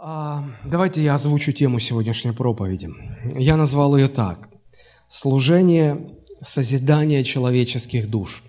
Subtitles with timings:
[0.00, 2.88] А, давайте я озвучу тему сегодняшней проповеди.
[3.34, 4.48] Я назвал ее так.
[5.08, 5.98] Служение
[6.40, 8.44] созидания человеческих душ.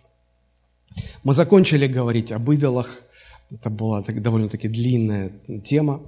[1.23, 3.01] Мы закончили говорить об идолах.
[3.49, 5.31] Это была довольно-таки длинная
[5.65, 6.03] тема.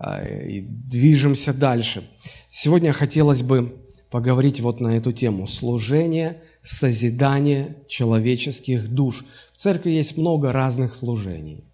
[0.00, 2.02] А, и движемся дальше.
[2.50, 3.76] Сегодня хотелось бы
[4.10, 5.46] поговорить вот на эту тему.
[5.46, 9.24] Служение созидания человеческих душ.
[9.54, 11.71] В церкви есть много разных служений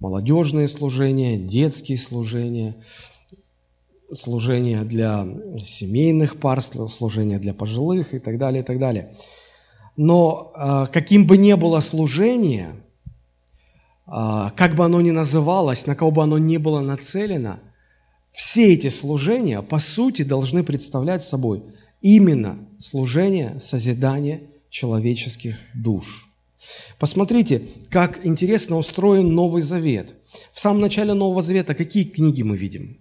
[0.00, 2.74] молодежные служения, детские служения,
[4.12, 5.26] служения для
[5.62, 9.14] семейных пар, служения для пожилых и так далее, и так далее.
[9.96, 12.74] Но а, каким бы ни было служение,
[14.06, 17.60] а, как бы оно ни называлось, на кого бы оно ни было нацелено,
[18.32, 21.62] все эти служения, по сути, должны представлять собой
[22.00, 24.40] именно служение созидания
[24.70, 26.26] человеческих душ–
[26.98, 30.14] Посмотрите, как интересно устроен Новый Завет.
[30.52, 32.98] В самом начале Нового Завета какие книги мы видим?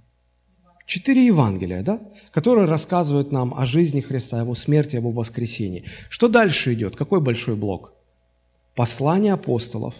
[0.85, 1.99] Четыре Евангелия, да?
[2.31, 5.83] которые рассказывают нам о жизни Христа, его смерти, его воскресении.
[6.09, 6.95] Что дальше идет?
[6.95, 7.93] Какой большой блок?
[8.75, 9.93] Послание апостолов.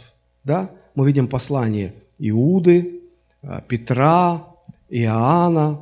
[0.44, 0.72] Да?
[0.96, 3.02] Мы видим послание Иуды,
[3.44, 4.48] э, Петра,
[4.90, 5.80] Иоанна,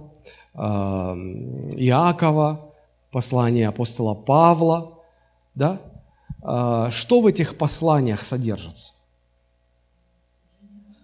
[0.54, 2.74] э, Иакова,
[3.12, 5.00] послание апостола Павла.
[5.56, 5.80] Да?
[6.50, 8.94] А, что в этих посланиях содержится?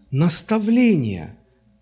[0.10, 1.36] Наставление,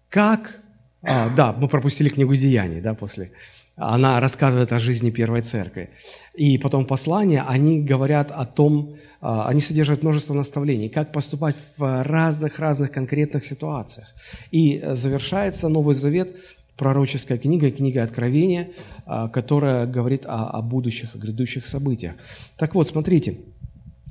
[0.10, 0.62] как...
[1.04, 3.32] А, да, мы пропустили книгу Деяний, да, после...
[3.78, 5.90] Она рассказывает о жизни Первой Церкви.
[6.36, 12.04] И потом послания, они говорят о том, а, они содержат множество наставлений, как поступать в
[12.04, 14.14] разных-разных конкретных ситуациях.
[14.52, 16.36] И завершается Новый Завет
[16.78, 18.70] пророческая книга, книга Откровения,
[19.06, 22.16] а, которая говорит о, о будущих, о грядущих событиях.
[22.58, 23.38] Так вот, смотрите,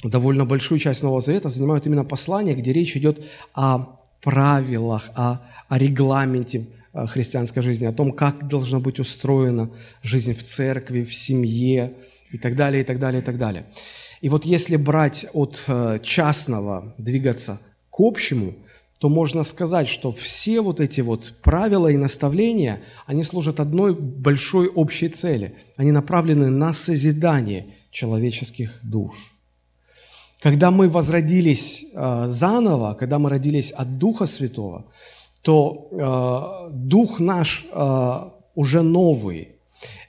[0.02, 3.24] довольно большую часть Нового Завета занимают именно послания, где речь идет
[3.54, 9.70] о правилах, о, о регламенте а, христианской жизни, о том, как должна быть устроена
[10.02, 11.94] жизнь в церкви, в семье
[12.30, 13.66] и так далее, и так далее, и так далее.
[14.20, 17.60] И вот если брать от э, частного, двигаться
[17.90, 18.54] к общему–
[19.00, 24.68] то можно сказать, что все вот эти вот правила и наставления, они служат одной большой
[24.68, 25.54] общей цели.
[25.76, 29.32] Они направлены на созидание человеческих душ.
[30.40, 34.84] Когда мы возродились э, заново, когда мы родились от Духа Святого,
[35.42, 39.56] то э, Дух наш э, уже новый,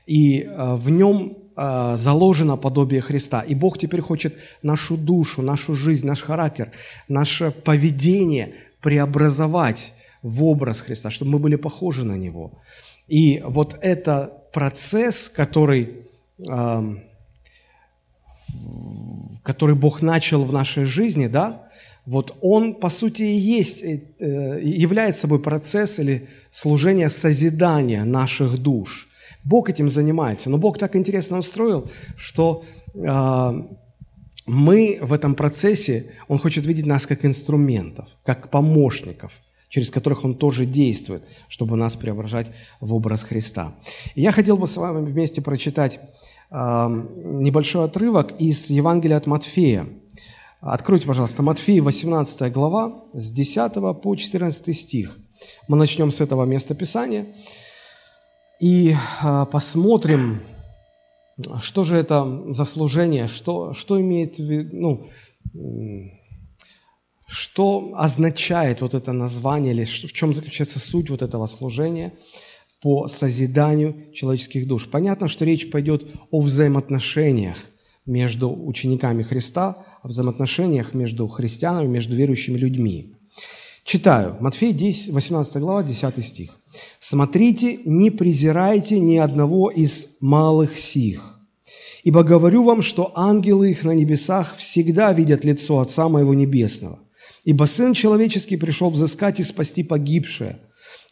[0.08, 3.42] и в нем заложено подобие Христа.
[3.42, 6.72] И Бог теперь хочет нашу душу, нашу жизнь, наш характер,
[7.08, 9.94] наше поведение преобразовать
[10.24, 12.52] в образ Христа, чтобы мы были похожи на Него.
[13.08, 16.08] И вот это процесс, который,
[19.44, 21.64] который Бог начал в нашей жизни, да,
[22.06, 28.58] вот он, по сути, и есть, э, э, является собой процесс или служение созидания наших
[28.58, 29.08] душ.
[29.44, 30.50] Бог этим занимается.
[30.50, 32.64] Но Бог так интересно устроил, что
[34.46, 39.32] мы в этом процессе, Он хочет видеть нас как инструментов, как помощников,
[39.70, 42.48] через которых Он тоже действует, чтобы нас преображать
[42.80, 43.74] в образ Христа.
[44.16, 46.00] И я хотел бы с вами вместе прочитать
[46.52, 49.88] небольшой отрывок из Евангелия от Матфея.
[50.60, 55.18] Откройте, пожалуйста, Матфея, 18 глава, с 10 по 14 стих.
[55.68, 57.26] Мы начнем с этого места Писания
[58.60, 60.42] и э, посмотрим,
[61.62, 63.28] что же это за служение?
[63.28, 65.10] Что, что имеет в виду,
[65.54, 66.12] ну,
[67.26, 72.14] что означает вот это название, или в чем заключается суть вот этого служения
[72.82, 74.88] по созиданию человеческих душ?
[74.90, 77.58] Понятно, что речь пойдет о взаимоотношениях
[78.06, 83.16] между учениками Христа, о взаимоотношениях между христианами, между верующими людьми.
[83.84, 84.38] Читаю.
[84.40, 86.58] Матфей 10, 18 глава, 10 стих.
[87.00, 91.40] «Смотрите, не презирайте ни одного из малых сих,
[92.04, 97.00] ибо говорю вам, что ангелы их на небесах всегда видят лицо Отца Моего Небесного.
[97.44, 100.60] Ибо Сын Человеческий пришел взыскать и спасти погибшее.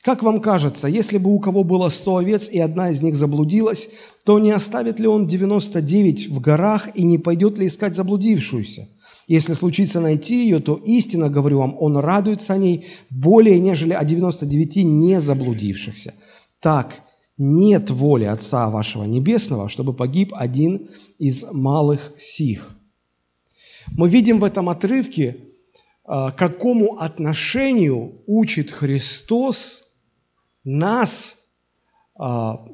[0.01, 3.89] Как вам кажется, если бы у кого было сто овец, и одна из них заблудилась,
[4.23, 8.87] то не оставит ли он девяносто девять в горах и не пойдет ли искать заблудившуюся?
[9.27, 14.03] Если случится найти ее, то истинно говорю вам, он радуется о ней более, нежели о
[14.03, 16.13] 99 не заблудившихся.
[16.61, 17.01] Так,
[17.37, 22.75] нет воли Отца вашего Небесного, чтобы погиб один из малых сих.
[23.91, 25.37] Мы видим в этом отрывке,
[26.05, 29.88] а, какому отношению учит Христос
[30.77, 31.37] нас
[32.15, 32.65] а,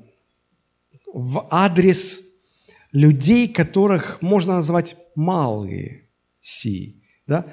[1.14, 2.22] в адрес
[2.92, 6.02] людей, которых можно назвать малые–
[6.46, 6.96] си.
[7.28, 7.46] Да?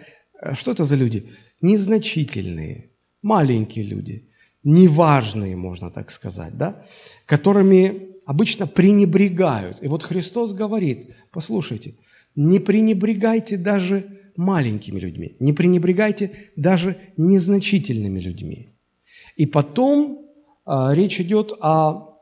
[0.55, 1.29] Что это за люди?
[1.63, 2.91] Незначительные,
[3.23, 4.29] маленькие люди,
[4.65, 6.85] неважные, можно так сказать, да,
[7.27, 9.83] которыми обычно пренебрегают.
[9.83, 11.95] И вот Христос говорит, послушайте,
[12.37, 14.05] не пренебрегайте даже
[14.37, 18.69] маленькими людьми, не пренебрегайте даже незначительными людьми.
[19.37, 20.22] И потом
[20.67, 22.19] речь идет о,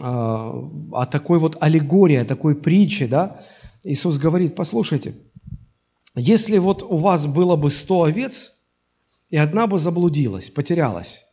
[0.00, 3.40] а, о такой вот аллегории, о такой притче, да.
[3.84, 5.14] Иисус говорит, послушайте,
[6.14, 8.52] если вот у вас было бы сто овец,
[9.30, 11.24] и одна бы заблудилась, потерялась,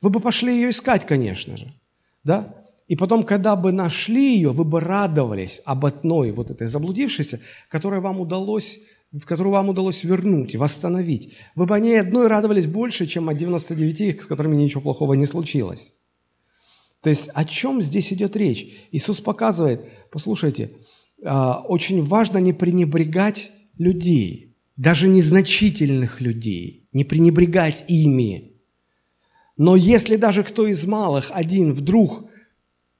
[0.00, 1.72] вы бы пошли ее искать, конечно же,
[2.24, 2.54] да?
[2.86, 7.40] И потом, когда бы нашли ее, вы бы радовались об одной вот этой заблудившейся,
[7.70, 8.80] которая вам удалось,
[9.14, 11.34] в которую вам удалось вернуть восстановить.
[11.54, 15.26] Вы бы о ней одной радовались больше, чем о 99, с которыми ничего плохого не
[15.26, 15.92] случилось.
[17.00, 18.66] То есть о чем здесь идет речь?
[18.90, 20.72] Иисус показывает, послушайте,
[21.24, 28.54] а, очень важно не пренебрегать людей, даже незначительных людей, не пренебрегать ими.
[29.56, 32.24] Но если даже кто из малых один вдруг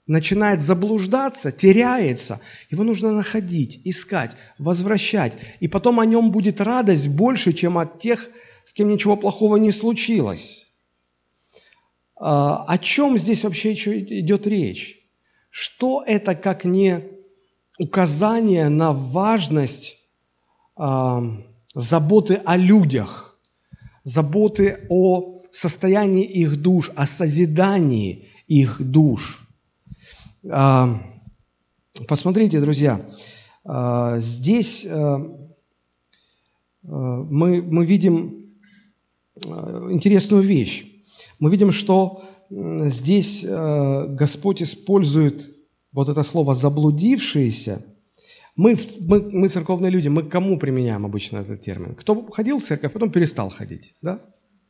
[0.07, 2.41] начинает заблуждаться, теряется,
[2.71, 5.35] его нужно находить, искать, возвращать.
[5.61, 8.29] И потом о нем будет радость больше, чем от тех,
[8.65, 10.67] с кем ничего плохого не случилось.
[12.17, 14.99] А, о чем здесь вообще идет речь?
[15.51, 17.03] Что это, как не
[17.79, 19.97] указание на важность
[20.77, 21.23] а,
[21.75, 23.39] заботы о людях,
[24.05, 29.44] заботы о состоянии их душ, о созидании их душ.
[30.51, 31.01] А,
[32.07, 33.01] посмотрите, друзья,
[33.65, 34.87] а, здесь
[36.83, 38.45] мы, мы видим
[39.37, 40.85] интересную вещь.
[41.39, 45.51] Мы видим, что здесь Господь использует
[45.93, 47.83] вот это слово «заблудившиеся»,
[48.55, 51.95] мы, мы, мы церковные люди, мы к кому применяем обычно этот термин?
[51.95, 54.21] Кто ходил в церковь, потом перестал ходить, да?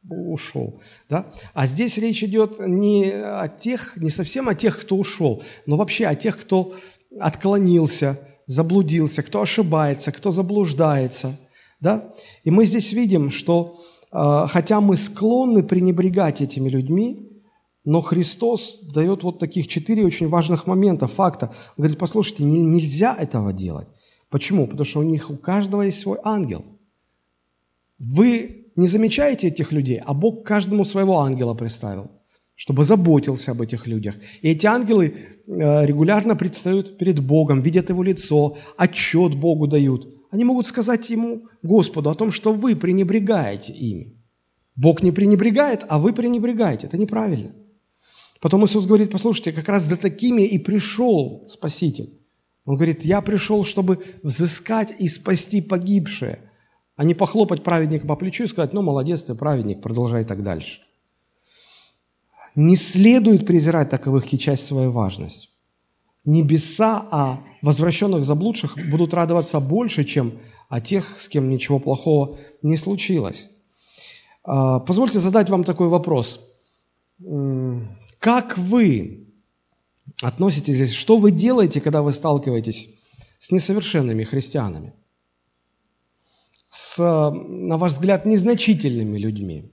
[0.08, 0.80] Ушел.
[1.08, 1.26] Да?
[1.54, 6.06] А здесь речь идет не о тех, не совсем о тех, кто ушел, но вообще
[6.06, 6.74] о тех, кто
[7.18, 11.36] отклонился, заблудился, кто ошибается, кто заблуждается.
[11.80, 12.10] Да?
[12.44, 13.80] И мы здесь видим, что
[14.12, 17.30] э, хотя мы склонны пренебрегать этими людьми,
[17.84, 21.46] но Христос дает вот таких четыре очень важных момента, факта.
[21.76, 23.88] Он говорит, послушайте, не, нельзя этого делать.
[24.30, 24.66] Почему?
[24.66, 26.64] Потому что у них у каждого есть свой ангел.
[27.98, 32.10] Вы не замечаете этих людей, а Бог каждому своего ангела представил,
[32.54, 34.16] чтобы заботился об этих людях.
[34.42, 35.14] И эти ангелы
[35.46, 40.08] э, регулярно предстают перед Богом, видят Его лицо, отчет Богу дают.
[40.30, 44.16] Они могут сказать Ему, Господу, о том, что вы пренебрегаете ими.
[44.76, 46.86] Бог не пренебрегает, а вы пренебрегаете.
[46.88, 47.52] Это неправильно.
[48.40, 52.20] Потом Иисус говорит, послушайте, как раз за такими и пришел Спаситель.
[52.64, 56.40] Он говорит, я пришел, чтобы взыскать и спасти погибшее,
[56.96, 60.80] а не похлопать праведника по плечу и сказать, ну, молодец ты, праведник, продолжай так дальше.
[62.54, 65.50] Не следует презирать таковых и часть своей важность.
[66.24, 70.34] Небеса о возвращенных заблудших будут радоваться больше, чем
[70.68, 73.50] о тех, с кем ничего плохого не случилось.
[74.44, 76.48] А, позвольте задать вам такой вопрос.
[78.18, 79.28] Как вы
[80.22, 80.92] относитесь?
[80.92, 82.90] Что вы делаете, когда вы сталкиваетесь
[83.38, 84.94] с несовершенными христианами?
[86.74, 89.72] С, на ваш взгляд, незначительными людьми?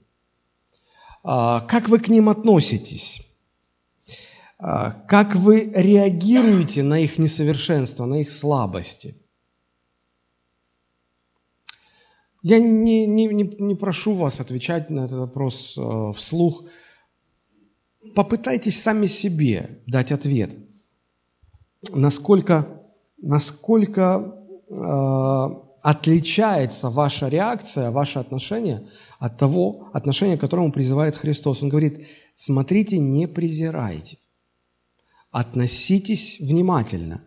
[1.24, 3.28] А, как вы к ним относитесь?
[4.58, 9.16] А, как вы реагируете на их несовершенство, на их слабости?
[12.42, 16.64] Я не, не, не, не прошу вас отвечать на этот вопрос э, вслух–
[18.14, 20.56] попытайтесь сами себе дать ответ,
[21.92, 22.82] насколько,
[23.18, 24.36] насколько
[24.68, 24.74] э,
[25.82, 31.62] отличается ваша реакция, ваше отношение от того отношения, к которому призывает Христос.
[31.62, 34.18] Он говорит, смотрите, не презирайте,
[35.32, 37.22] относитесь внимательно,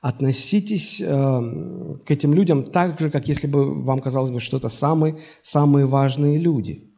[0.00, 4.70] относитесь э, к этим людям так же, как если бы вам казалось бы, что это
[4.70, 6.90] самые, самые важные люди,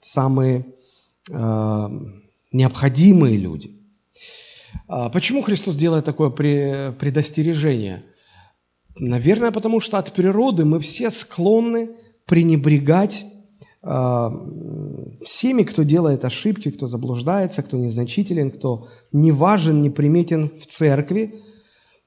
[0.00, 0.66] самые
[1.30, 1.88] э,
[2.50, 3.76] необходимые люди.
[4.88, 8.02] А почему Христос делает такое предостережение?
[9.00, 11.90] Наверное, потому что от природы мы все склонны
[12.26, 13.24] пренебрегать
[13.82, 14.30] а,
[15.24, 21.34] всеми, кто делает ошибки, кто заблуждается, кто незначителен, кто не важен, неприметен в церкви.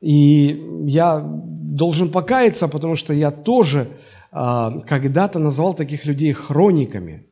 [0.02, 3.88] И я должен покаяться, потому что я тоже
[4.32, 7.26] а, когда-то назвал таких людей хрониками.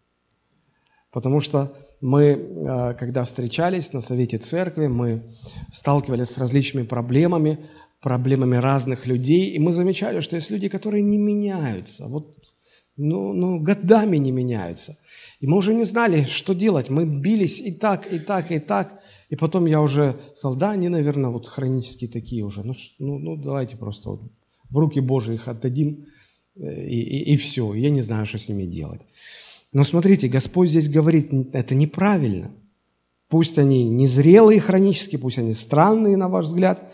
[1.12, 5.24] Потому что мы, э, когда встречались на совете церкви, мы
[5.72, 7.60] сталкивались с различными проблемами,
[8.02, 12.08] проблемами разных людей, и мы замечали, что есть люди, которые не меняются.
[12.08, 12.38] Вот
[12.98, 14.98] ну, ну, годами не меняются.
[15.40, 16.90] И мы уже не знали, что делать.
[16.90, 19.02] Мы бились и так, и так, и так.
[19.30, 22.64] И потом я уже сказал, да, они, наверное, вот хронические такие уже.
[22.64, 24.22] Ну, ну, ну давайте просто вот
[24.70, 26.06] в руки Божьи их отдадим,
[26.56, 27.74] э, и, и, и все.
[27.74, 29.02] Я не знаю, что с ними делать.
[29.74, 32.52] Но смотрите, Господь здесь говорит, это неправильно.
[33.30, 36.92] Пусть они незрелые хронические, пусть они странные, на ваш взгляд,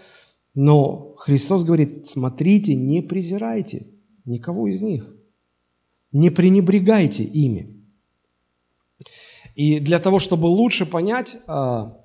[0.60, 3.86] но Христос говорит, смотрите, не презирайте
[4.26, 5.08] никого из них.
[6.12, 7.86] Не пренебрегайте ими.
[9.54, 12.00] И для того, чтобы лучше понять а,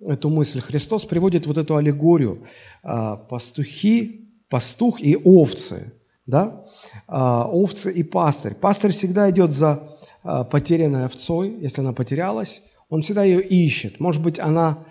[0.00, 2.46] эту мысль, Христос приводит вот эту аллегорию
[2.82, 5.92] а, пастухи, пастух и овцы,
[6.24, 6.64] да?
[7.06, 8.54] а, овцы и пастырь.
[8.54, 14.00] Пастырь всегда идет за а, потерянной овцой, если она потерялась, он всегда ее ищет.
[14.00, 14.86] Может быть, она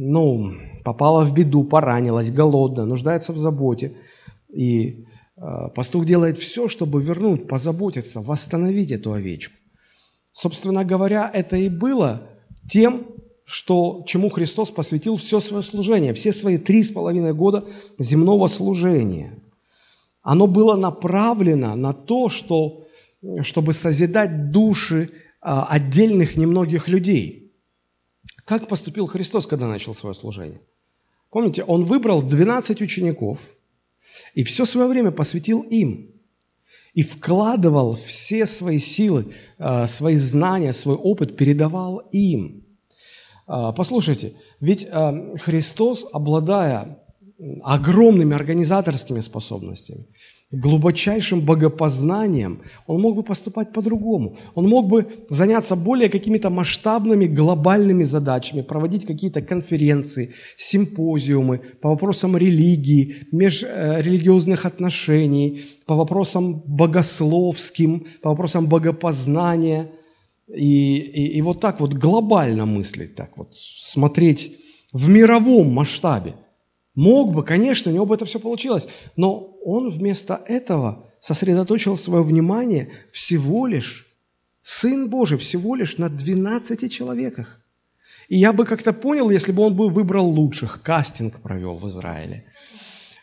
[0.00, 0.52] ну,
[0.84, 3.94] попала в беду, поранилась, голодная, нуждается в заботе.
[4.48, 5.40] И э,
[5.74, 9.54] пастух делает все, чтобы вернуть, позаботиться, восстановить эту овечку.
[10.30, 12.22] Собственно говоря, это и было
[12.70, 13.06] тем,
[13.44, 17.64] что, чему Христос посвятил все свое служение, все свои три с половиной года
[17.98, 19.36] земного служения.
[20.22, 22.86] Оно было направлено на то, что,
[23.42, 27.47] чтобы созидать души а, отдельных немногих людей.
[28.48, 30.62] Как поступил Христос, когда начал свое служение?
[31.28, 33.40] Помните, Он выбрал 12 учеников
[34.32, 36.14] и все свое время посвятил им.
[36.94, 42.64] И вкладывал все свои силы, а, свои знания, свой опыт, передавал им.
[43.46, 44.88] А, послушайте, ведь
[45.42, 47.00] Христос, обладая
[47.62, 50.06] огромными организаторскими способностями,
[50.50, 54.38] глубочайшим богопознанием, он мог бы поступать по-другому.
[54.54, 62.36] Он мог бы заняться более какими-то масштабными глобальными задачами, проводить какие-то конференции, симпозиумы по вопросам
[62.36, 69.90] религии, межрелигиозных отношений, по вопросам богословским, по вопросам богопознания.
[70.48, 74.56] И, и, и вот так вот глобально мыслить, так вот смотреть
[74.94, 76.36] в мировом масштабе–
[76.98, 82.24] Мог бы, конечно, у него бы это все получилось, но он вместо этого сосредоточил свое
[82.24, 84.08] внимание всего лишь,
[84.62, 87.60] Сын Божий, всего лишь на 12 человеках.
[88.28, 92.46] И я бы как-то понял, если бы он бы выбрал лучших, кастинг провел в Израиле,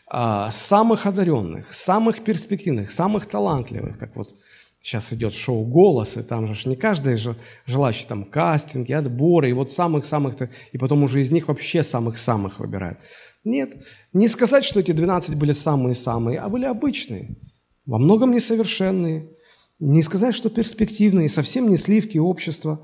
[0.06, 4.34] а, самых одаренных, самых перспективных, самых талантливых, как вот
[4.86, 9.52] сейчас идет шоу «Голос», и там же не каждый же желающий там кастинги, отборы, и
[9.52, 10.36] вот самых-самых,
[10.72, 12.98] и потом уже из них вообще самых-самых выбирают.
[13.46, 13.76] Нет,
[14.12, 17.36] не сказать, что эти 12 были самые-самые, а были обычные,
[17.86, 19.28] во многом несовершенные.
[19.78, 22.80] Не сказать, что перспективные, совсем не сливки общества.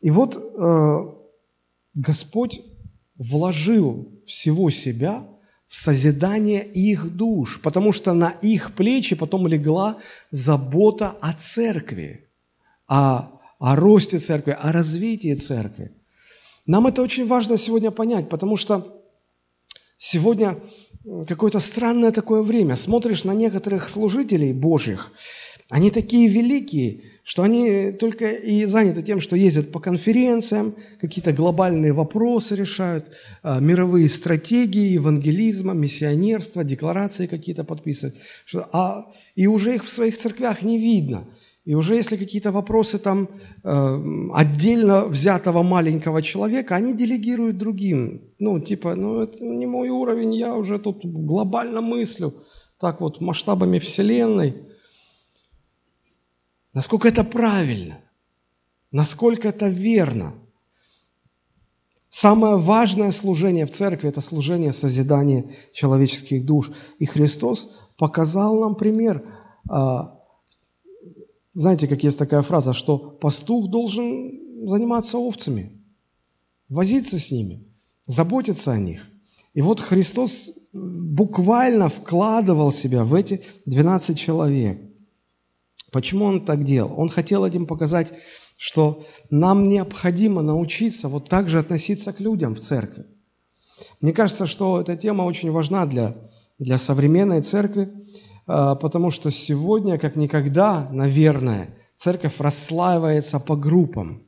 [0.00, 0.98] И вот э,
[1.94, 2.60] Господь
[3.16, 5.26] вложил всего себя
[5.66, 9.98] в созидание их душ, потому что на их плечи потом легла
[10.30, 12.28] забота о церкви,
[12.86, 15.90] о, о росте церкви, о развитии церкви.
[16.66, 19.00] Нам это очень важно сегодня понять, потому что
[19.96, 20.58] Сегодня
[21.28, 22.76] какое-то странное такое время.
[22.76, 25.12] Смотришь на некоторых служителей Божьих,
[25.70, 31.94] они такие великие, что они только и заняты тем, что ездят по конференциям, какие-то глобальные
[31.94, 33.06] вопросы решают,
[33.42, 38.16] а, мировые стратегии, евангелизма, миссионерства, декларации какие-то подписывают.
[38.72, 41.26] А, и уже их в своих церквях не видно–
[41.64, 43.28] и уже если какие-то вопросы там
[43.62, 44.02] э,
[44.34, 48.20] отдельно взятого маленького человека, они делегируют другим.
[48.38, 52.34] Ну, типа, ну это не мой уровень, я уже тут глобально мыслю,
[52.78, 54.54] так вот, масштабами Вселенной.
[56.74, 57.98] Насколько это правильно?
[58.92, 60.34] Насколько это верно?
[62.10, 66.70] Самое важное служение в церкви– это служение созидания человеческих душ.
[66.98, 69.24] И Христос показал нам пример
[69.68, 70.13] а,
[71.54, 75.80] знаете, как есть такая фраза, что пастух должен заниматься овцами,
[76.68, 77.64] возиться с ними,
[78.06, 79.08] заботиться о них.
[79.54, 84.80] И вот Христос буквально вкладывал себя в эти 12 человек.
[85.92, 86.92] Почему Он так делал?
[86.98, 88.12] Он хотел этим показать,
[88.56, 93.04] что нам необходимо научиться вот так же относиться к людям в церкви.
[94.00, 96.16] Мне кажется, что эта тема очень важна для,
[96.58, 97.92] для современной церкви,
[98.46, 104.22] потому что сегодня, как никогда, наверное, церковь расслаивается по группам.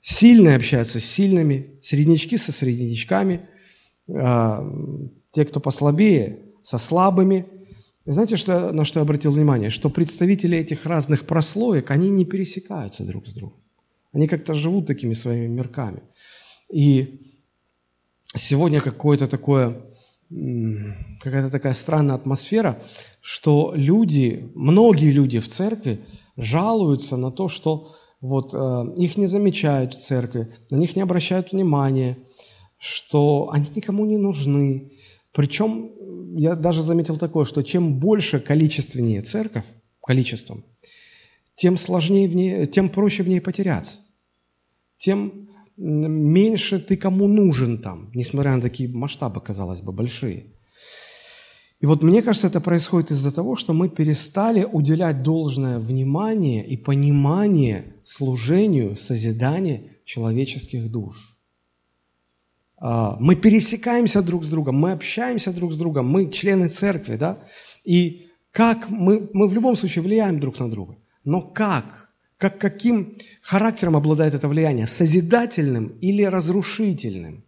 [0.00, 3.48] Сильные общаются с сильными, среднячки со среднячками,
[4.08, 4.64] а,
[5.32, 7.46] те, кто послабее, со слабыми.
[8.06, 9.70] И знаете, что, на что я обратил внимание?
[9.70, 13.58] Что представители этих разных прослоек, они не пересекаются друг с другом.
[14.12, 16.02] Они как-то живут такими своими мирками.
[16.72, 17.20] И
[18.34, 19.76] сегодня какое-то такое
[21.20, 22.80] какая-то такая странная атмосфера,
[23.20, 26.00] что люди, многие люди в церкви
[26.36, 31.52] жалуются на то, что вот, э, их не замечают в церкви, на них не обращают
[31.52, 32.18] внимания,
[32.78, 34.92] что они никому не нужны.
[35.32, 35.90] Причем
[36.36, 39.64] я даже заметил такое, что чем больше количественнее церковь,
[40.02, 40.64] количеством,
[41.54, 44.00] тем сложнее в ней, тем проще в ней потеряться.
[44.96, 50.54] Тем меньше ты кому нужен там, несмотря на такие масштабы, казалось бы, большие.
[51.80, 56.76] И вот мне кажется, это происходит из-за того, что мы перестали уделять должное внимание и
[56.76, 61.38] понимание служению, созиданию человеческих душ.
[62.76, 67.38] А, мы пересекаемся друг с другом, мы общаемся друг с другом, мы члены церкви, да?
[67.84, 70.96] И как мы, мы в любом случае влияем друг на друга.
[71.24, 72.10] Но как?
[72.36, 74.86] Как, каким характером обладает это влияние?
[74.86, 77.44] Созидательным или разрушительным?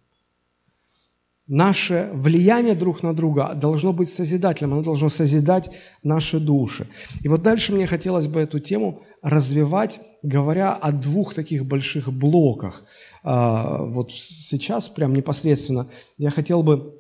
[1.55, 5.69] Наше влияние друг на друга должно быть созидательным, оно должно созидать
[6.03, 6.87] наши души.
[7.21, 12.85] И вот дальше мне хотелось бы эту тему развивать, говоря о двух таких больших блоках.
[13.23, 16.99] А, вот сейчас, прям непосредственно, я хотел бы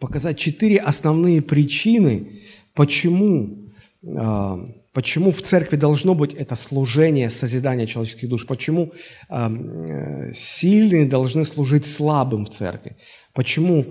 [0.00, 2.42] показать четыре основные причины,
[2.74, 3.72] почему
[4.06, 4.56] а,
[4.92, 8.46] Почему в церкви должно быть это служение, созидание человеческих душ?
[8.46, 8.92] Почему
[9.28, 12.96] э, сильные должны служить слабым в церкви?
[13.32, 13.84] Почему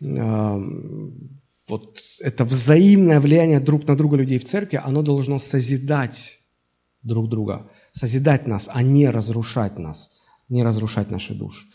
[0.00, 0.60] э,
[1.68, 6.38] вот это взаимное влияние друг на друга людей в церкви, оно должно созидать
[7.02, 10.10] друг друга, созидать нас, а не разрушать нас,
[10.48, 11.66] не разрушать наши души.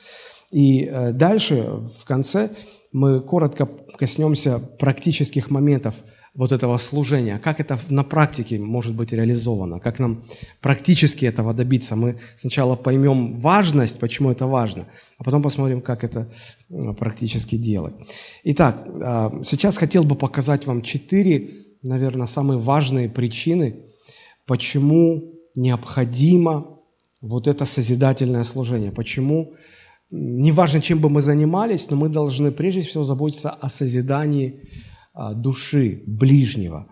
[0.49, 1.61] И э, дальше,
[1.99, 2.49] в конце,
[2.91, 3.67] мы коротко
[3.99, 5.93] коснемся практических моментов–
[6.33, 10.23] вот этого служения, как это на практике может быть реализовано, как нам
[10.61, 11.95] практически этого добиться.
[11.95, 16.31] Мы сначала поймем важность, почему это важно, а потом посмотрим, как это
[16.97, 17.95] практически делать.
[18.45, 21.49] Итак, а, сейчас хотел бы показать вам четыре,
[21.83, 23.75] наверное, самые важные причины,
[24.45, 26.79] почему необходимо
[27.19, 29.55] вот это созидательное служение, почему
[30.11, 34.61] неважно, чем бы мы занимались, но мы должны прежде всего заботиться о созидании
[35.13, 36.87] души ближнего.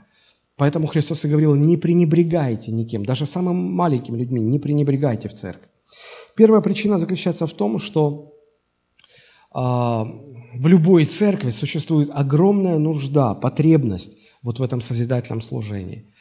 [0.56, 5.68] Поэтому Христос и говорил, не пренебрегайте никем, даже самым маленькими людьми, не пренебрегайте в церкви.
[6.36, 8.34] Первая причина заключается в том, что
[9.52, 10.06] а,
[10.54, 16.14] в любой церкви существует огромная нужда, потребность вот в этом созидательном служении.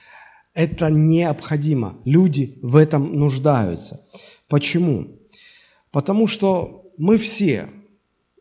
[0.54, 1.98] Это необходимо.
[2.04, 4.00] Люди в этом нуждаются.
[4.48, 5.18] Почему?
[5.90, 7.68] Потому что мы все,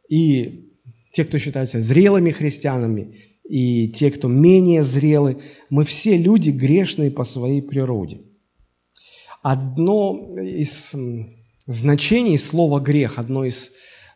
[0.09, 0.71] и
[1.11, 3.15] те, кто считаются зрелыми христианами,
[3.49, 5.37] и те, кто менее зрелы,
[5.69, 8.21] мы все люди грешные по своей природе.
[9.41, 10.95] Одно из
[11.65, 13.71] значений слова «грех», одно из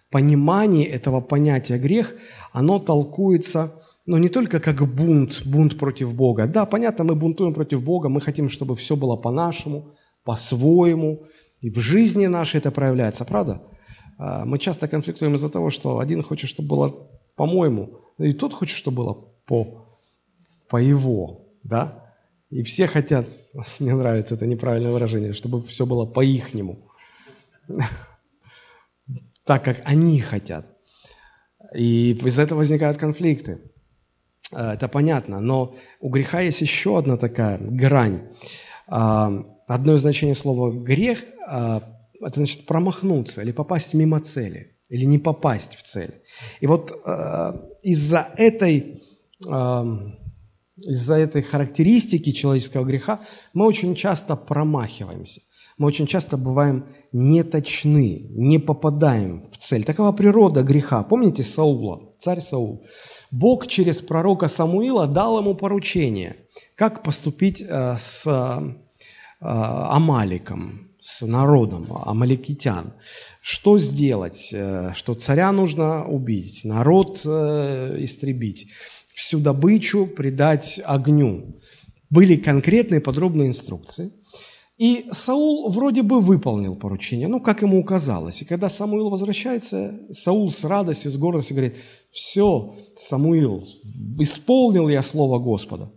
[0.10, 2.16] пониманий этого понятия «грех»,
[2.52, 3.72] оно толкуется
[4.06, 6.48] но ну, не только как бунт, бунт против Бога.
[6.48, 11.28] Да, понятно, мы бунтуем против Бога, мы хотим, чтобы все было по-нашему, по-своему,
[11.62, 13.62] и в жизни нашей это проявляется, правда?
[14.18, 16.94] А, мы часто конфликтуем из-за того, что один хочет, чтобы было
[17.36, 19.14] по-моему, и тот хочет, чтобы было
[19.46, 19.88] по,
[20.70, 22.14] по его, да?
[22.50, 23.28] И все хотят,
[23.80, 26.88] мне нравится это неправильное выражение, чтобы все было по-ихнему.
[29.44, 30.68] Так, как они хотят.
[31.76, 33.60] И из-за этого возникают конфликты.
[34.54, 38.30] А, это понятно, но у греха есть еще одна такая грань.
[38.88, 39.32] А,
[39.68, 41.84] одно из значений слова «грех» а,–
[42.22, 46.22] это значит промахнуться или попасть мимо цели, или не попасть в цель.
[46.60, 46.92] И вот
[47.82, 49.02] из-за этой,
[50.78, 53.22] из-за этой характеристики человеческого греха
[53.54, 55.42] мы очень часто промахиваемся.
[55.82, 59.84] Мы очень часто бываем неточны, не попадаем в цель.
[59.84, 61.02] Такова природа греха.
[61.02, 62.86] Помните Саула, царь Саул?
[63.32, 66.36] Бог через пророка Самуила дал ему поручение,
[66.76, 68.76] как поступить э, с э,
[69.40, 72.94] Амаликом, с народом амаликитян.
[73.42, 74.50] Что сделать?
[74.54, 78.68] Э, что царя нужно убить, народ э, истребить,
[79.14, 81.60] всю добычу предать огню.
[82.10, 84.12] Были конкретные подробные инструкции.
[84.78, 88.42] И Саул вроде бы выполнил поручение, ну, как ему казалось.
[88.42, 91.78] И когда Самуил возвращается, Саул с радостью, с гордостью говорит,
[92.12, 93.64] все, Самуил,
[94.20, 95.92] исполнил я слово Господа.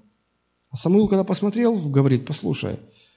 [0.70, 2.76] А Самуил, когда посмотрел, говорит, послушай,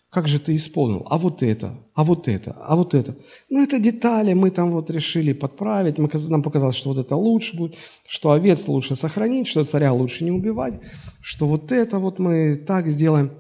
[0.10, 1.06] как же ты исполнил?
[1.10, 3.16] А вот это, а вот это, а вот это.
[3.50, 7.58] Ну, это детали, мы там вот решили подправить, мы, нам показалось, что вот это лучше
[7.58, 7.76] будет,
[8.08, 10.80] что овец лучше сохранить, что царя лучше не убивать,
[11.22, 13.32] что вот это вот мы так сделаем.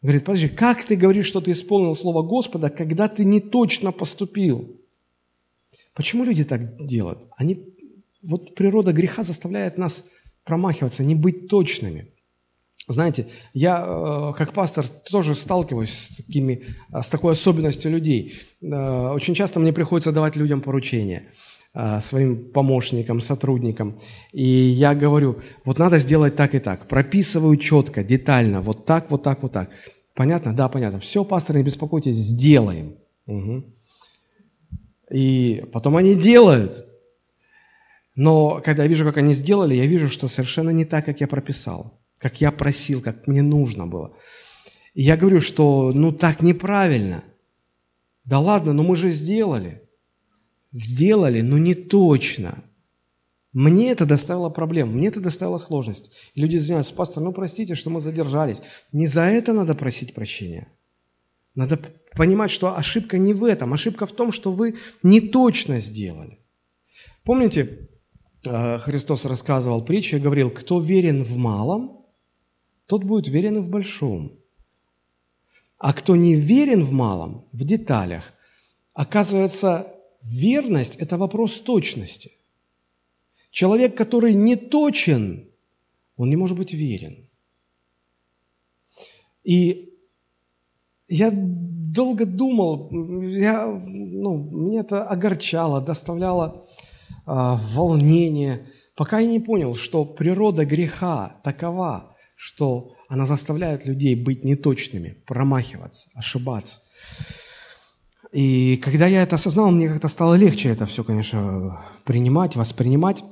[0.00, 4.80] Говорит, подожди, как ты говоришь, что ты исполнил слово Господа, когда ты не точно поступил?
[5.94, 7.26] Почему люди так делают?
[7.36, 7.62] Они,
[8.22, 10.06] вот природа греха заставляет нас
[10.44, 12.09] промахиваться, не быть точными.
[12.88, 18.34] Знаете, я э, как пастор тоже сталкиваюсь с, такими, с такой особенностью людей.
[18.62, 21.28] Э, очень часто мне приходится давать людям поручения
[21.74, 23.98] э, своим помощникам, сотрудникам.
[24.32, 26.88] И я говорю, вот надо сделать так и так.
[26.88, 29.70] Прописываю четко, детально, вот так, вот так, вот так.
[30.14, 30.52] Понятно?
[30.54, 30.98] Да, понятно.
[30.98, 32.96] Все, пастор, не беспокойтесь, сделаем.
[33.26, 33.64] Угу.
[35.12, 36.84] И потом они делают.
[38.16, 41.28] Но когда я вижу, как они сделали, я вижу, что совершенно не так, как я
[41.28, 44.14] прописал как я просил, как мне нужно было.
[44.94, 47.24] И я говорю, что ну так неправильно.
[48.24, 49.88] Да ладно, но мы же сделали.
[50.72, 52.62] Сделали, но не точно.
[53.52, 56.12] Мне это доставило проблем, мне это доставило сложность.
[56.34, 58.62] И люди извиняются, пастор, ну простите, что мы задержались.
[58.92, 60.68] Не за это надо просить прощения.
[61.56, 61.80] Надо
[62.14, 66.38] понимать, что ошибка не в этом, ошибка в том, что вы не точно сделали.
[67.24, 67.88] Помните,
[68.44, 71.99] э, Христос рассказывал притчу и говорил, кто верен в малом,
[72.90, 74.32] тот будет верен и в большом.
[75.78, 78.34] А кто не верен в малом, в деталях,
[78.94, 82.32] оказывается, верность– это вопрос точности.
[83.52, 85.48] Человек, который не точен,
[86.16, 87.28] он не может быть верен.
[89.44, 89.94] И
[91.06, 96.66] я долго думал, я, ну, меня это огорчало, доставляло
[97.24, 102.09] а, волнение, пока я не понял, что природа греха такова,
[102.42, 106.80] что она заставляет людей быть неточными, промахиваться, ошибаться.
[108.32, 113.22] И когда я это осознал, мне как-то стало легче это все, конечно, принимать, воспринимать.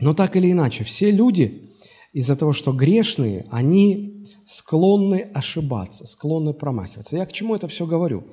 [0.00, 1.70] Но так или иначе, все люди
[2.12, 7.16] из-за того, что грешные, они склонны ошибаться, склонны промахиваться.
[7.16, 8.32] Я к чему это все говорю?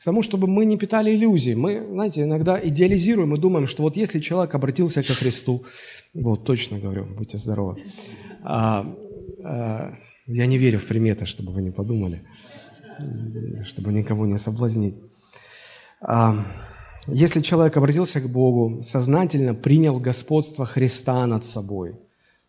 [0.00, 1.54] К тому, чтобы мы не питали иллюзий.
[1.54, 5.64] Мы, знаете, иногда идеализируем и думаем, что вот если человек обратился ко Христу,
[6.14, 7.84] вот точно говорю, будьте здоровы,
[8.42, 8.86] а,
[9.44, 12.26] я не верю в приметы, чтобы вы не подумали,
[13.64, 14.96] чтобы никого не соблазнить.
[16.00, 16.34] А,
[17.06, 21.98] если человек обратился к Богу, сознательно принял господство Христа над собой,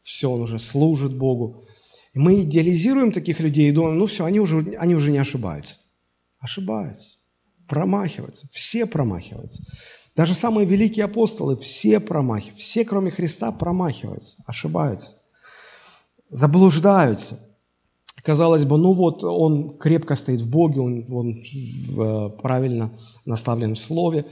[0.03, 1.65] все, он уже служит Богу,
[2.13, 5.79] мы идеализируем таких людей и думаем, ну все, они уже, они уже не ошибаются.
[6.39, 7.17] Ошибаются,
[7.67, 9.63] промахиваются, все промахиваются.
[10.15, 15.17] Даже самые великие апостолы, все промахиваются, все, кроме Христа, промахиваются, ошибаются
[16.29, 17.39] заблуждаются.
[18.23, 22.91] Казалось бы, ну вот он крепко стоит в Боге, он, он э, правильно
[23.25, 24.25] наставлен в Слове.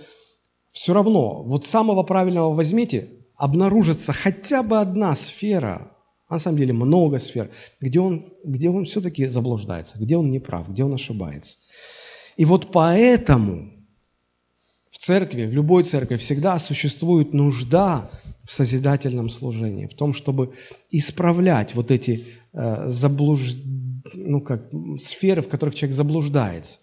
[0.71, 5.91] Все равно, вот самого правильного возьмите, обнаружится хотя бы одна сфера,
[6.29, 10.69] на самом деле много сфер, где он, где он все-таки заблуждается, где он не прав,
[10.69, 11.57] где он ошибается.
[12.35, 13.72] И вот поэтому
[15.03, 18.09] церкви, в любой церкви всегда существует нужда
[18.45, 20.53] в созидательном служении, в том, чтобы
[20.91, 23.55] исправлять вот эти э, заблуж...
[24.13, 24.61] ну, как,
[24.99, 26.79] сферы, в которых человек заблуждается,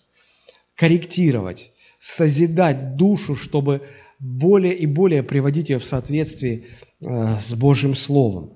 [0.74, 3.80] корректировать, созидать душу, чтобы
[4.18, 6.66] более и более приводить ее в соответствии
[7.00, 8.52] э, с Божьим Словом.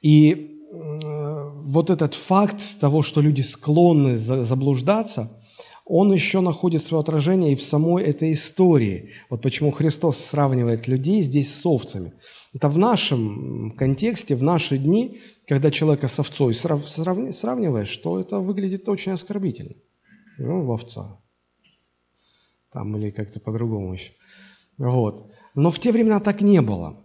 [0.00, 5.30] И э, вот этот факт того, что люди склонны заблуждаться–
[5.88, 9.12] он еще находит свое отражение и в самой этой истории.
[9.30, 12.12] Вот почему Христос сравнивает людей здесь с овцами.
[12.52, 18.88] Это в нашем контексте, в наши дни, когда человека с овцой сравниваешь, что это выглядит
[18.88, 19.74] очень оскорбительно.
[20.38, 21.20] Ну, в овца.
[22.72, 24.10] Там или как-то по-другому еще.
[24.78, 25.30] Вот.
[25.54, 27.00] Но в те времена так не было.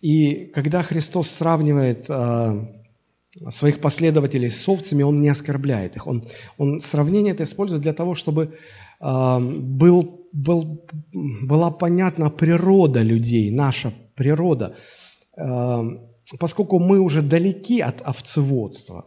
[0.00, 2.81] И когда Христос сравнивает а,
[3.50, 6.06] своих последователей с овцами, он не оскорбляет их.
[6.06, 6.24] Он,
[6.58, 8.58] он сравнение это использует для того, чтобы
[9.00, 10.84] э, был, был,
[11.42, 14.76] была понятна природа людей, наша природа,
[15.36, 15.82] э,
[16.38, 19.06] поскольку мы уже далеки от овцеводства.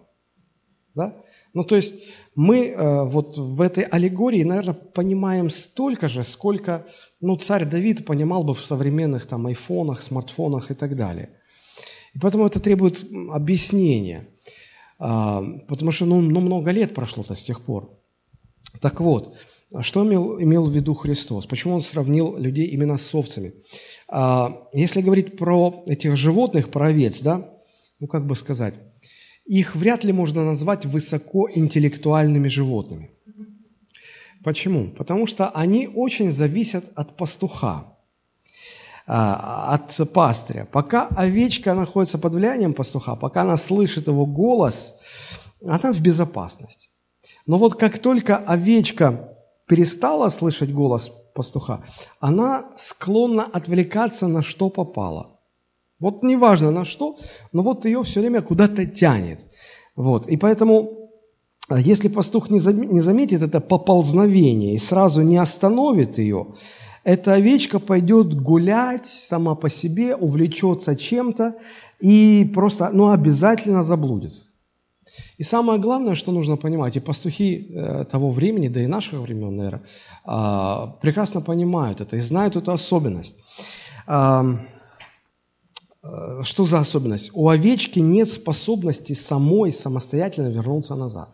[0.95, 1.13] Да?
[1.53, 1.93] Ну, то есть
[2.33, 6.85] мы э, вот в этой аллегории, наверное, понимаем столько же, сколько
[7.21, 11.29] ну, царь Давид понимал бы в современных там айфонах, смартфонах и так далее–
[12.15, 14.29] и поэтому это требует объяснения,
[14.97, 17.91] а, потому что ну, ну, много лет прошло-то с тех пор.
[18.81, 19.35] Так вот,
[19.81, 21.45] что имел, имел в виду Христос?
[21.45, 23.53] Почему он сравнил людей именно с овцами?
[24.07, 27.49] А, если говорить про этих животных, про овец, да,
[27.99, 28.75] ну как бы сказать,
[29.45, 33.11] их вряд ли можно назвать высокоинтеллектуальными животными.
[34.43, 34.89] Почему?
[34.91, 37.94] Потому что они очень зависят от пастуха.
[39.07, 40.67] А, от пастыря.
[40.71, 44.95] Пока овечка находится под влиянием пастуха, пока она слышит его голос,
[45.63, 46.89] она в безопасности.
[47.45, 49.37] Но вот как только овечка
[49.67, 51.83] перестала слышать голос пастуха,
[52.19, 55.39] она склонна отвлекаться на что попало.
[55.99, 57.19] Вот неважно на что,
[57.51, 59.39] но вот ее все время куда-то тянет.
[59.95, 60.27] Вот.
[60.27, 61.11] И поэтому,
[61.69, 66.55] а, если пастух не заметит это поползновение и сразу не остановит ее,
[67.05, 71.55] эта овечка пойдет гулять сама по себе, увлечется чем-то
[71.99, 74.47] и просто, ну, обязательно заблудится.
[75.37, 79.55] И самое главное, что нужно понимать, и пастухи э, того времени, да и нашего времен,
[79.55, 79.83] наверное,
[80.25, 83.35] э, прекрасно понимают это и знают эту особенность.
[84.07, 84.43] Э,
[86.03, 87.29] э, что за особенность?
[87.35, 91.29] У овечки нет способности самой самостоятельно вернуться назад.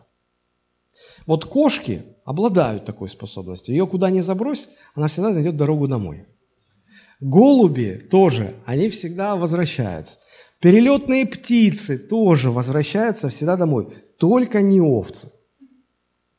[1.26, 3.74] Вот кошки обладают такой способностью.
[3.74, 6.26] Ее куда ни забрось, она всегда найдет дорогу домой.
[7.20, 10.18] Голуби тоже, они всегда возвращаются.
[10.60, 15.30] Перелетные птицы тоже возвращаются всегда домой, только не овцы.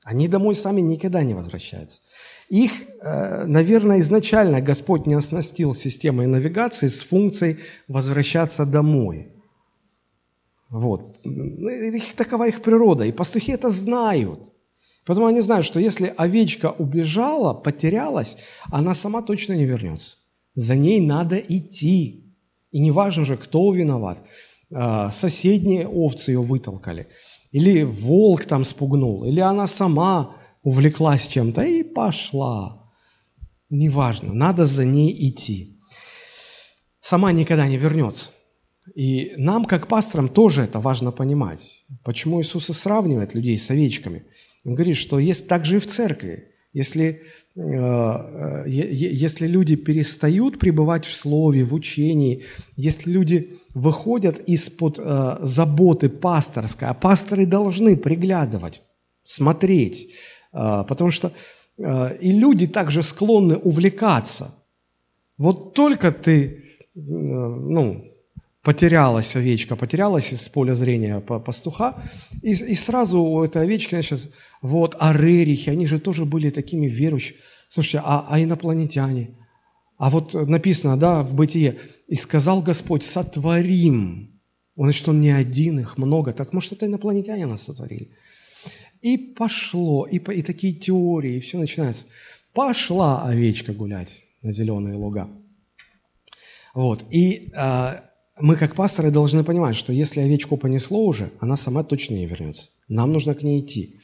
[0.04, 2.02] Они домой сами никогда не возвращаются.
[2.50, 9.33] Их, э, наверное, изначально Господь не оснастил системой навигации с функцией возвращаться домой.
[10.74, 11.20] Вот.
[11.24, 13.06] Их, такова их природа.
[13.06, 14.40] И пастухи это знают.
[15.06, 18.38] Поэтому они знают, что если овечка убежала, потерялась,
[18.72, 20.16] она сама точно не вернется.
[20.56, 22.36] За ней надо идти.
[22.72, 24.24] И не важно же, кто виноват.
[24.74, 27.08] А, соседние овцы ее вытолкали.
[27.52, 29.26] Или волк там спугнул.
[29.26, 32.92] Или она сама увлеклась чем-то и пошла.
[33.70, 35.80] Неважно, надо за ней идти.
[37.00, 38.32] Сама никогда не вернется.
[38.96, 41.86] И нам, как пасторам, тоже это важно понимать.
[42.04, 44.24] Почему Иисус и сравнивает людей с овечками?
[44.66, 46.50] Он говорит, что есть также и в церкви.
[46.74, 47.22] Если
[47.56, 55.38] Э, э, если люди перестают пребывать в слове, в учении, если люди выходят из-под э,
[55.42, 58.82] заботы пасторской, а пасторы должны приглядывать,
[59.24, 60.14] смотреть,
[60.52, 61.32] потому что
[61.78, 64.54] и люди также склонны увлекаться.
[65.38, 68.04] Вот только ты, ну,
[68.64, 72.02] потерялась овечка, потерялась из поля зрения пастуха,
[72.42, 74.30] и, и сразу у этой овечки, сейчас,
[74.62, 77.38] вот, а рерихи, они же тоже были такими верующими.
[77.70, 79.38] Слушайте, а, а инопланетяне?
[79.98, 84.42] А вот написано, да, в Бытие, «И сказал Господь, сотворим».
[84.76, 86.34] Он, значит, он не один, их много.
[86.34, 88.12] Так может, это инопланетяне нас сотворили?
[89.02, 92.06] И пошло, и, и такие теории, и все начинается.
[92.54, 95.30] Пошла овечка гулять на зеленые луга.
[96.74, 97.06] Вот.
[97.12, 98.00] И э,
[98.40, 102.70] мы, как пасторы, должны понимать, что если овечку понесло уже, она сама точно не вернется.
[102.88, 104.00] Нам нужно к ней идти.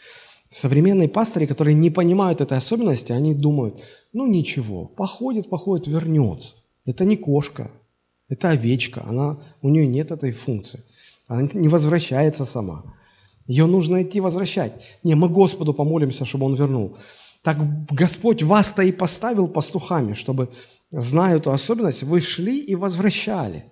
[0.50, 3.82] Современные пастыри, которые не понимают этой особенности, они думают,
[4.14, 6.56] ну ничего, походит, походит, вернется.
[6.86, 7.72] Это не кошка,
[8.30, 10.82] это овечка, она, у нее нет этой функции.
[11.28, 12.84] Она не возвращается сама.
[13.46, 14.74] Ее нужно идти возвращать.
[15.04, 16.98] Не, мы Господу помолимся, чтобы Он вернул.
[17.44, 17.58] Так
[17.92, 20.50] Господь вас-то и поставил пастухами, чтобы,
[20.92, 23.66] зная эту особенность, вы шли и возвращали.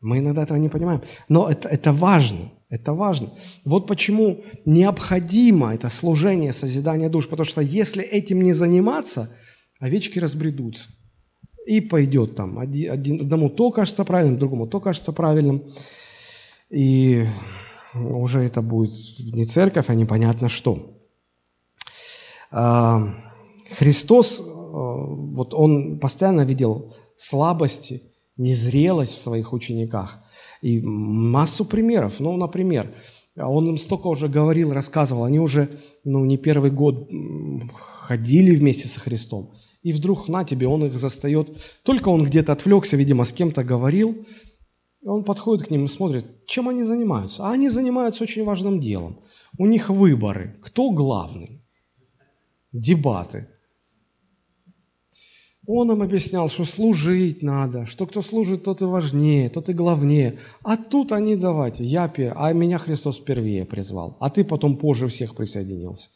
[0.00, 1.02] Мы иногда этого не понимаем.
[1.28, 2.52] Но это, это важно.
[2.70, 3.30] Это важно.
[3.64, 7.28] Вот почему необходимо это служение, созидание душ.
[7.28, 9.30] Потому что если этим не заниматься,
[9.80, 10.90] овечки разбредутся.
[11.66, 12.58] И пойдет там.
[12.58, 15.62] Один, один, одному то кажется правильным, другому то кажется правильным.
[16.70, 17.26] И
[17.94, 20.94] уже это будет не церковь, а непонятно что.
[22.50, 23.14] А,
[23.78, 28.02] Христос, э, вот он постоянно видел слабости,
[28.38, 30.22] незрелость в своих учениках–
[30.62, 32.20] и массу примеров.
[32.20, 32.94] Ну, например,
[33.36, 35.68] он им столько уже говорил, рассказывал, они уже
[36.04, 37.08] ну, не первый год
[37.72, 39.54] ходили вместе со Христом.
[39.82, 41.56] И вдруг на тебе, он их застает.
[41.84, 44.26] Только он где-то отвлекся, видимо, с кем-то говорил.
[45.04, 47.44] Он подходит к ним и смотрит, чем они занимаются.
[47.44, 49.20] А они занимаются очень важным делом.
[49.56, 50.58] У них выборы.
[50.62, 51.62] Кто главный?
[52.72, 53.48] Дебаты.
[55.70, 60.38] Он им объяснял, что служить надо, что кто служит, тот и важнее, тот и главнее.
[60.64, 65.34] А тут они давайте, я, а меня Христос впервые призвал, а ты потом позже всех
[65.34, 66.08] присоединился.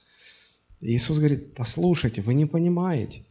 [0.80, 3.26] Иисус говорит, послушайте, вы не понимаете.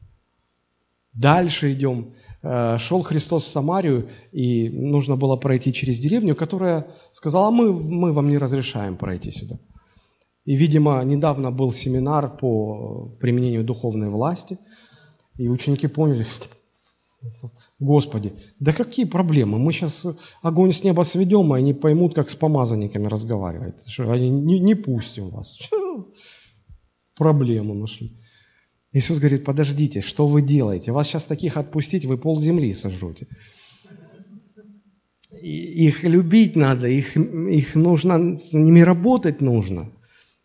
[1.11, 2.13] Дальше идем.
[2.43, 7.73] Э, шел Христос в Самарию, и нужно было пройти через деревню, которая сказала, «А мы,
[7.73, 9.57] мы вам не разрешаем пройти сюда.
[10.45, 14.59] И, видимо, недавно был семинар по применению духовной власти–
[15.41, 16.25] и ученики поняли,
[17.79, 19.57] Господи, да какие проблемы?
[19.57, 20.05] Мы сейчас
[20.43, 23.83] огонь с неба сведем, и они поймут, как с помазанниками разговаривать.
[23.87, 25.57] Что они не, не пустим вас.
[27.15, 28.19] Проблему нашли.
[28.93, 30.91] Иисус говорит, подождите, что вы делаете?
[30.91, 33.27] Вас сейчас таких отпустить, вы пол земли сожжете.
[35.41, 39.91] Их любить надо, их, их нужно, с ними работать нужно.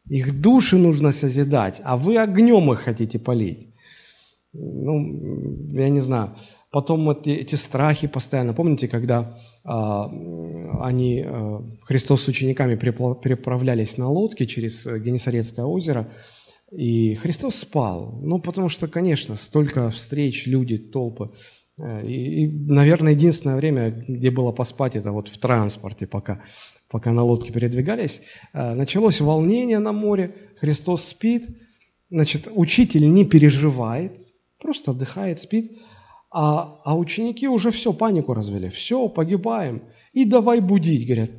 [0.08, 3.75] Их души нужно созидать, а вы огнем их хотите полить
[4.58, 6.36] ну, я не знаю,
[6.70, 8.54] потом эти, эти страхи постоянно.
[8.54, 10.10] Помните, когда а,
[10.80, 16.08] они, а, Христос с учениками переправлялись на лодке через Генесарецкое озеро,
[16.72, 18.18] и Христос спал.
[18.22, 21.30] Ну, потому что, конечно, столько встреч, люди, толпы.
[21.78, 26.42] Э, и, и, наверное, единственное время, где было поспать, это вот в транспорте, пока,
[26.88, 28.22] пока на лодке передвигались.
[28.52, 31.46] Э, началось волнение на море, Христос спит,
[32.10, 34.18] значит, учитель не переживает,
[34.58, 35.78] просто отдыхает, спит,
[36.30, 39.82] а, а ученики уже все, панику развели, все, погибаем.
[40.12, 41.30] И давай будить, говорят,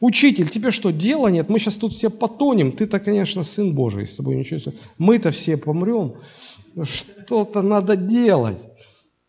[0.00, 1.48] учитель, тебе что, дела нет?
[1.48, 6.14] Мы сейчас тут все потонем, ты-то, конечно, Сын Божий, с тобой ничего Мы-то все помрем,
[6.84, 8.58] что-то надо делать.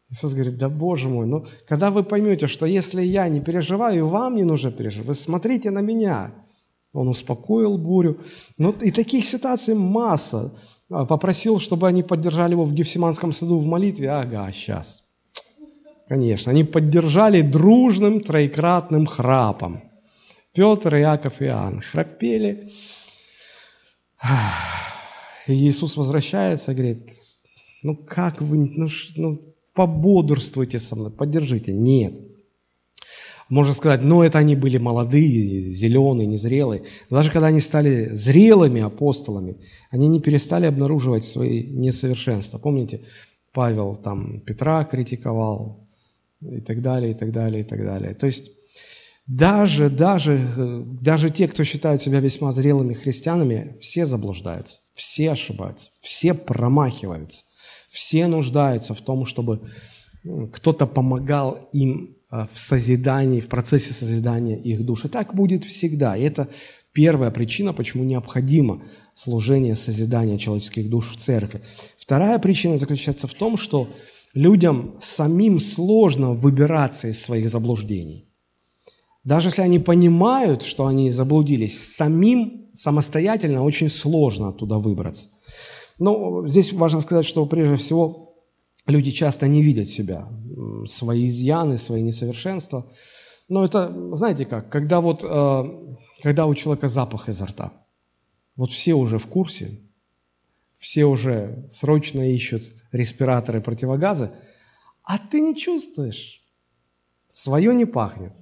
[0.09, 4.36] Иисус говорит, да Боже мой, ну когда вы поймете, что если я не переживаю, вам
[4.36, 6.33] не нужно переживать, вы смотрите на меня.
[6.93, 8.19] Он успокоил бурю.
[8.57, 10.53] Ну и таких ситуаций масса.
[10.93, 14.12] А, попросил, чтобы они поддержали его в Гефсиманском саду в молитве.
[14.12, 15.03] Ага, сейчас.
[16.08, 19.82] Конечно, они поддержали дружным троекратным храпом.
[20.53, 22.69] Петр, Иаков и Иоанн храпели.
[25.47, 27.10] И Иисус возвращается и говорит,
[27.82, 31.73] ну как вы, ну, ну пободрствуйте со мной, поддержите.
[31.73, 32.13] Нет.
[33.49, 36.84] Можно сказать, ну это они были молодые, зеленые, незрелые.
[37.10, 39.58] Даже когда они стали зрелыми апостолами,
[39.91, 42.58] они не перестали обнаруживать свои несовершенства.
[42.58, 43.01] Помните,
[43.51, 45.88] Павел там Петра критиковал
[46.41, 48.13] и так далее, и так далее, и так далее.
[48.15, 48.51] То есть
[49.27, 56.34] даже, даже, даже те, кто считают себя весьма зрелыми христианами, все заблуждаются, все ошибаются, все
[56.34, 57.43] промахиваются.
[57.89, 59.69] Все нуждаются в том, чтобы
[60.51, 65.06] кто-то помогал им в созидании, в процессе созидания их душ.
[65.06, 66.17] И так будет всегда.
[66.17, 66.48] И это
[66.91, 68.82] первая причина, почему необходимо
[69.13, 71.62] служение созидания человеческих душ в церкви.
[71.98, 73.88] Вторая причина заключается в том, что
[74.34, 78.26] людям самим сложно выбираться из своих заблуждений.
[79.24, 85.30] Даже если они понимают, что они заблудились, самим самостоятельно очень сложно оттуда выбраться.
[86.00, 88.33] Но здесь важно сказать, что прежде всего
[88.88, 90.28] люди часто не видят себя,
[90.86, 92.91] свои изъяны, свои несовершенства.
[93.50, 97.74] Но это, знаете как, когда вот, э, когда у человека запах изо рта,
[98.56, 99.80] вот все уже в курсе,
[100.78, 104.32] все уже срочно ищут респираторы, противогазы,
[105.04, 106.43] а ты не чувствуешь,
[107.28, 108.34] свое не пахнет.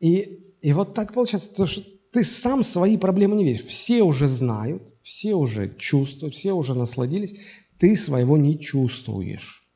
[0.00, 3.66] И, и вот так получается, что ты сам свои проблемы не видишь.
[3.66, 7.38] Все уже знают, все уже чувствуют, все уже насладились,
[7.78, 9.66] ты своего не чувствуешь.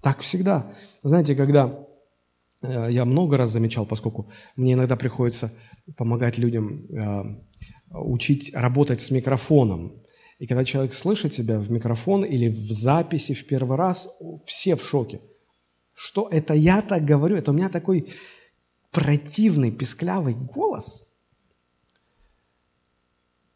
[0.00, 0.72] Так всегда.
[1.02, 1.86] Знаете, когда
[2.62, 5.52] э, я много раз замечал, поскольку мне иногда приходится
[5.96, 7.44] помогать людям э,
[7.90, 10.02] учить работать с микрофоном.
[10.38, 14.08] И когда человек слышит себя в микрофон или в записи в первый раз,
[14.44, 15.20] все в шоке.
[15.92, 17.36] Что это я так говорю?
[17.36, 18.08] Это у меня такой
[18.90, 21.04] противный, песклявый голос–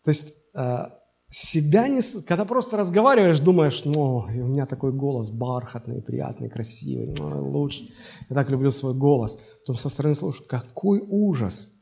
[0.06, 0.84] то есть э,
[1.30, 2.00] себя не...
[2.22, 7.88] Когда просто разговариваешь, думаешь, ну, у меня такой голос бархатный, приятный, красивый, ну, лучше.
[8.28, 9.38] Я так люблю свой голос.
[9.60, 11.72] Потом со стороны слушаешь, какой ужас.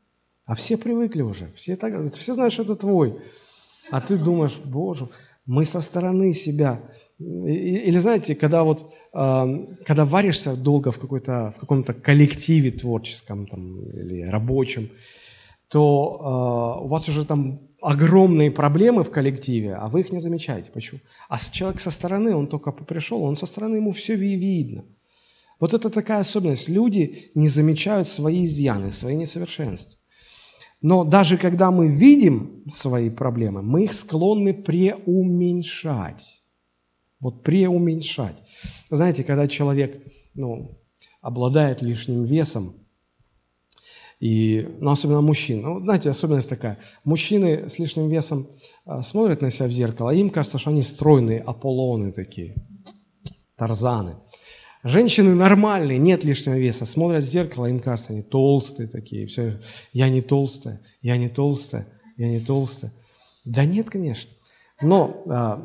[0.45, 3.19] А все привыкли уже, все, так, все знают, что это твой.
[3.89, 5.09] А ты думаешь, боже,
[5.45, 6.81] мы со стороны себя.
[7.19, 14.21] Или знаете, когда вот, когда варишься долго в, какой-то, в каком-то коллективе творческом там, или
[14.23, 14.89] рабочем,
[15.67, 20.71] то э, у вас уже там огромные проблемы в коллективе, а вы их не замечаете.
[20.71, 20.99] Почему?
[21.29, 24.83] А человек со стороны, он только пришел, он со стороны, ему все видно.
[25.59, 26.67] Вот это такая особенность.
[26.67, 29.99] Люди не замечают свои изъяны, свои несовершенства.
[30.81, 36.43] Но даже когда мы видим свои проблемы, мы их склонны преуменьшать.
[37.19, 38.35] Вот преуменьшать.
[38.89, 40.81] Знаете, когда человек ну,
[41.21, 42.84] обладает лишним весом,
[44.25, 45.61] и, ну, особенно мужчин.
[45.61, 46.79] Ну, знаете, особенность такая.
[47.03, 48.47] Мужчины с лишним весом
[48.83, 52.55] а, смотрят на себя в зеркало, а им кажется, что они стройные Аполлоны такие,
[53.55, 54.15] Тарзаны.
[54.83, 59.27] Женщины нормальные, нет лишнего веса, смотрят в зеркало, им кажется, они толстые такие.
[59.27, 59.59] Все,
[59.93, 61.85] я не толстая, я не толстая,
[62.17, 62.93] я не толстая.
[63.45, 64.31] Да нет, конечно.
[64.81, 65.63] Но а,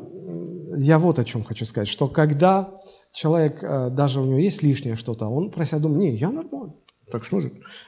[0.77, 2.69] я вот о чем хочу сказать, что когда
[3.11, 6.75] человек, а, даже у него есть лишнее что-то, он про себя думает, не, я нормальный.
[7.11, 7.41] Так что,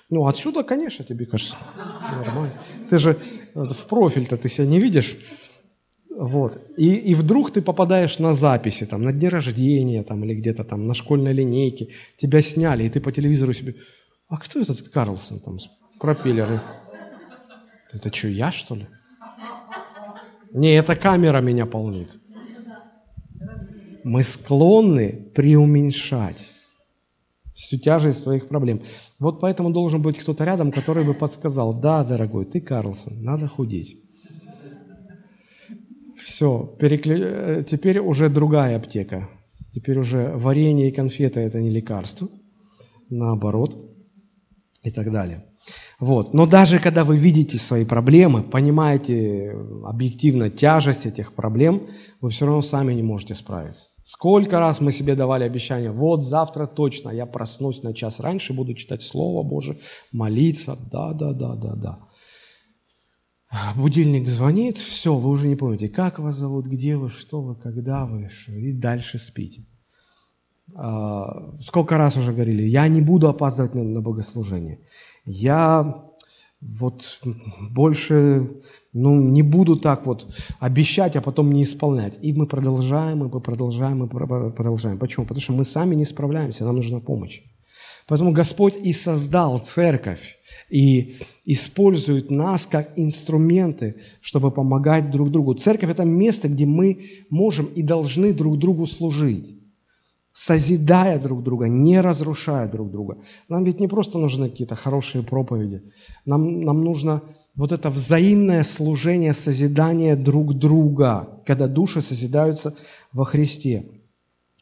[0.10, 1.56] ну, отсюда, конечно, тебе кажется,
[2.12, 2.54] нормально.
[2.90, 3.18] Ты же
[3.56, 5.18] в профиль-то ты себя не видишь.
[6.10, 6.62] Вот.
[6.78, 10.88] И, и вдруг ты попадаешь на записи, там, на дне рождения, там, или где-то там
[10.88, 13.76] на школьной линейке, тебя сняли, и ты по телевизору себе,
[14.28, 15.70] а кто этот Карлсон там с
[16.00, 16.60] пропеллером?
[17.92, 18.88] Это что, я, что ли?
[20.54, 22.18] Не, эта камера меня полнит.
[24.04, 26.52] мы склонны преуменьшать
[27.56, 28.82] всю тяжесть своих проблем.
[29.20, 33.98] Вот поэтому должен быть кто-то рядом, который бы подсказал, да, дорогой, ты Карлсон, надо худеть.
[36.22, 37.18] Все, переклю...
[37.20, 39.30] Э, теперь уже другая аптека.
[39.74, 42.30] Теперь уже варенье и конфеты– это не лекарство,
[43.10, 43.78] наоборот,
[44.84, 45.44] и так далее.
[46.00, 46.34] Вот.
[46.34, 51.88] Но даже когда вы видите свои проблемы, понимаете объективно тяжесть этих проблем,
[52.22, 53.88] вы все равно сами не можете справиться.
[54.04, 58.74] Сколько раз мы себе давали обещание, вот завтра точно я проснусь на час раньше, буду
[58.74, 59.78] читать Слово Божие,
[60.12, 62.00] молиться, да, да, да, да, да.
[63.76, 68.06] Будильник звонит, все, вы уже не помните, как вас зовут, где вы, что вы, когда
[68.06, 69.66] вы, и дальше спите.
[70.76, 74.80] А, сколько раз уже говорили, я не буду опаздывать на богослужение.
[75.26, 76.06] Я
[76.66, 77.22] вот
[77.72, 78.50] больше
[78.94, 80.28] ну, не буду так вот
[80.60, 82.18] обещать, а потом не исполнять.
[82.22, 84.98] И мы продолжаем, и мы продолжаем, и продолжаем.
[84.98, 85.26] Почему?
[85.26, 87.42] Потому что мы сами не справляемся, нам нужна помощь.
[88.08, 90.38] Поэтому Господь и создал церковь,
[90.70, 95.54] и использует нас как инструменты, чтобы помогать друг другу.
[95.54, 99.63] Церковь– это место, где мы можем и должны друг другу служить
[100.34, 103.18] созидая друг друга, не разрушая друг друга.
[103.50, 105.84] Нам ведь не просто нужны какие-то хорошие проповеди.
[106.26, 107.22] Нам, нам нужно
[107.56, 112.76] вот это взаимное служение, созидание друг друга, когда души созидаются
[113.14, 113.86] во Христе.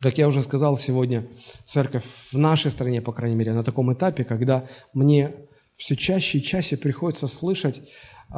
[0.01, 1.27] Как я уже сказал сегодня,
[1.63, 5.31] церковь в нашей стране, по крайней мере, на таком этапе, когда мне
[5.77, 8.35] все чаще и чаще приходится слышать э,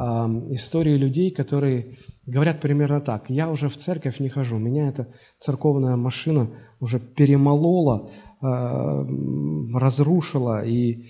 [0.50, 1.96] истории людей, которые
[2.26, 3.30] говорят примерно так.
[3.30, 6.50] Я уже в церковь не хожу, меня эта церковная машина
[6.80, 8.10] уже перемолола,
[8.42, 10.64] э, разрушила.
[10.64, 11.08] И,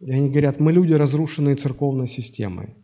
[0.00, 2.74] они говорят, мы люди, разрушенные церковной системой.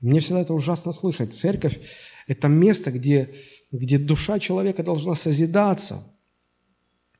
[0.00, 1.34] Мне всегда это ужасно слышать.
[1.34, 1.80] Церковь–
[2.26, 3.34] это место, где,
[3.72, 6.02] где душа человека должна созидаться.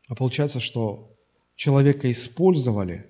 [0.08, 1.16] А получается, что
[1.54, 3.06] человека использовали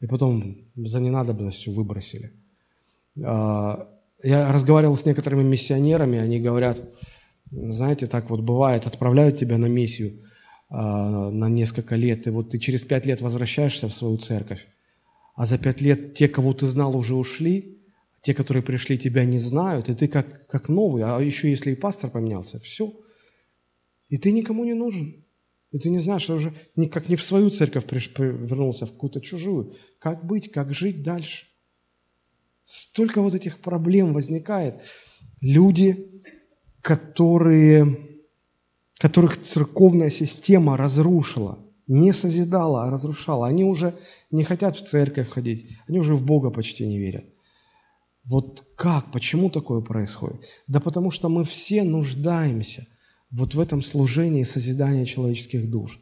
[0.00, 2.32] и потом за ненадобностью выбросили.
[4.22, 6.82] Я разговаривал с некоторыми миссионерами, они говорят,
[7.50, 10.12] знаете, так вот бывает, отправляют тебя на миссию
[10.70, 14.66] а, на несколько лет, и вот ты через пять лет возвращаешься в свою церковь,
[15.34, 17.78] а за пять лет те, кого ты знал, уже ушли,
[18.22, 21.76] те, которые пришли, тебя не знают, и ты как, как новый, а еще если и
[21.76, 22.92] пастор поменялся, все.
[24.08, 25.24] И ты никому не нужен.
[25.70, 26.54] И ты не знаешь, что уже
[26.90, 29.74] как не в свою церковь вернулся, а в какую-то чужую.
[29.98, 31.46] Как быть, как жить дальше?
[32.68, 34.74] Столько вот этих проблем возникает.
[35.40, 36.22] Люди,
[36.82, 37.96] которые,
[38.98, 43.46] которых церковная система разрушила, не созидала, а разрушала.
[43.46, 43.94] Они уже
[44.30, 47.24] не хотят в церковь ходить, они уже в Бога почти не верят.
[48.24, 50.44] Вот как, почему такое происходит?
[50.66, 52.86] Да потому что мы все нуждаемся
[53.30, 56.00] вот в этом служении созидания человеческих душ.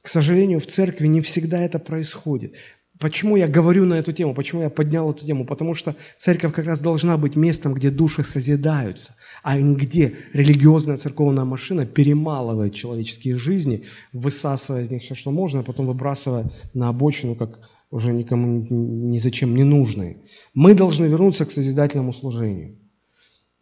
[0.00, 2.54] К сожалению, в церкви не всегда это происходит.
[2.98, 4.34] Почему я говорю на эту тему?
[4.34, 5.44] Почему я поднял эту тему?
[5.44, 10.96] Потому что церковь как раз должна быть местом, где души созидаются, а не где религиозная
[10.96, 16.88] церковная машина перемалывает человеческие жизни, высасывая из них все, что можно, а потом выбрасывая на
[16.88, 17.58] обочину, как
[17.90, 20.18] уже никому ни зачем не нужные.
[20.54, 22.78] Мы должны вернуться к созидательному служению.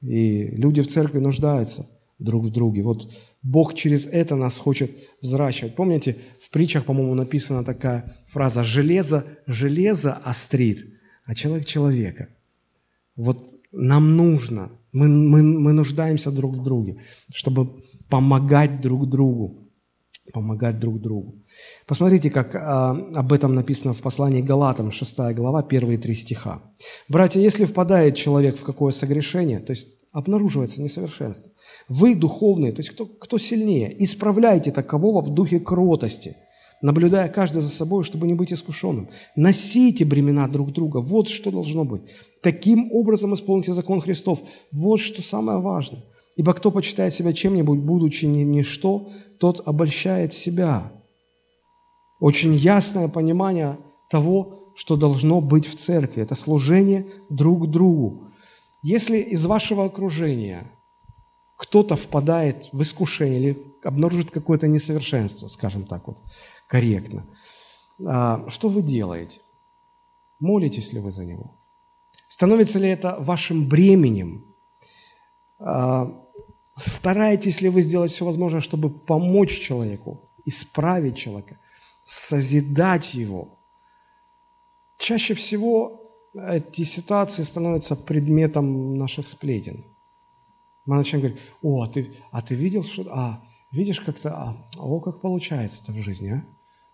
[0.00, 2.82] И люди в церкви нуждаются друг в друге.
[2.82, 3.10] Вот
[3.44, 4.90] Бог через это нас хочет
[5.20, 5.76] взращивать.
[5.76, 10.86] Помните, в притчах, по-моему, написана такая фраза «железо, железо острит,
[11.26, 12.28] а человек человека».
[13.16, 17.02] Вот нам нужно, мы, мы, мы нуждаемся друг в друге,
[17.34, 19.68] чтобы помогать друг другу,
[20.32, 21.44] помогать друг другу.
[21.86, 26.62] Посмотрите, как а, об этом написано в послании Галатам, 6 глава, первые три стиха.
[27.08, 31.52] «Братья, если впадает человек в какое согрешение, то есть обнаруживается несовершенство,
[31.88, 36.36] вы духовные, то есть кто, кто сильнее, исправляйте такового в духе кротости,
[36.80, 39.08] наблюдая каждый за собой, чтобы не быть искушенным.
[39.34, 40.98] Носите бремена друг друга.
[40.98, 42.02] Вот что должно быть.
[42.42, 44.40] Таким образом исполните закон Христов.
[44.70, 46.02] Вот что самое важное.
[46.36, 50.92] Ибо кто почитает себя чем-нибудь, будучи ни, ничто, тот обольщает себя.
[52.20, 53.78] Очень ясное понимание
[54.10, 56.22] того, что должно быть в церкви.
[56.22, 58.30] Это служение друг другу.
[58.84, 60.70] Если из вашего окружения
[61.56, 66.18] кто-то впадает в искушение или обнаружит какое-то несовершенство, скажем так вот,
[66.66, 67.24] корректно,
[68.06, 69.40] а, что вы делаете?
[70.38, 71.50] Молитесь ли вы за него?
[72.28, 74.44] Становится ли это вашим бременем?
[75.58, 76.14] А,
[76.76, 81.56] стараетесь ли вы сделать все возможное, чтобы помочь человеку, исправить человека,
[82.04, 83.48] созидать его?
[84.98, 86.03] Чаще всего
[86.34, 89.84] эти ситуации становятся предметом наших сплетен–
[90.86, 93.06] мы начинаем говорить, о, а ты, а ты видел, что...
[93.10, 93.40] А,
[93.72, 96.44] видишь как-то, а, о, как получается это в жизни, а?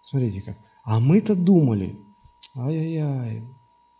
[0.02, 0.56] Смотрите как.
[0.84, 1.96] А мы-то думали,
[2.54, 3.42] ай-яй-яй,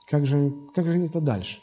[0.07, 1.61] как же, как же не-то дальше?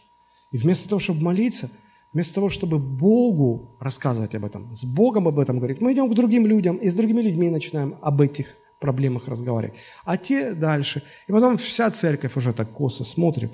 [0.52, 1.70] И вместо того, чтобы молиться,
[2.14, 6.16] вместо того, чтобы Богу рассказывать об этом, с Богом об этом говорить, мы идем к
[6.16, 9.78] другим людям и с другими людьми начинаем об этих проблемах разговаривать.
[10.06, 11.04] А те дальше.
[11.28, 13.54] И потом вся церковь уже так косо смотрит.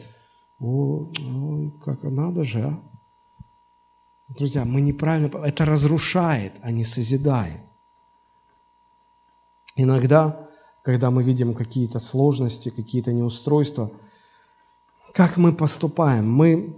[0.59, 2.79] О, ой, как надо же, а?
[4.29, 5.29] Друзья, мы неправильно...
[5.45, 7.61] Это разрушает, а не созидает.
[9.75, 10.47] Иногда,
[10.81, 13.91] когда мы видим какие-то сложности, какие-то неустройства,
[15.13, 16.31] как мы поступаем?
[16.31, 16.73] Мы,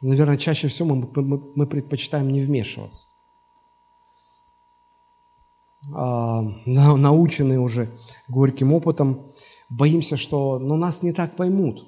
[0.00, 3.06] наверное, чаще всего мы, мы, мы предпочитаем не вмешиваться.
[5.94, 7.90] А, наученные уже
[8.28, 9.26] горьким опытом,
[9.68, 11.86] боимся, что ну, нас не так поймут.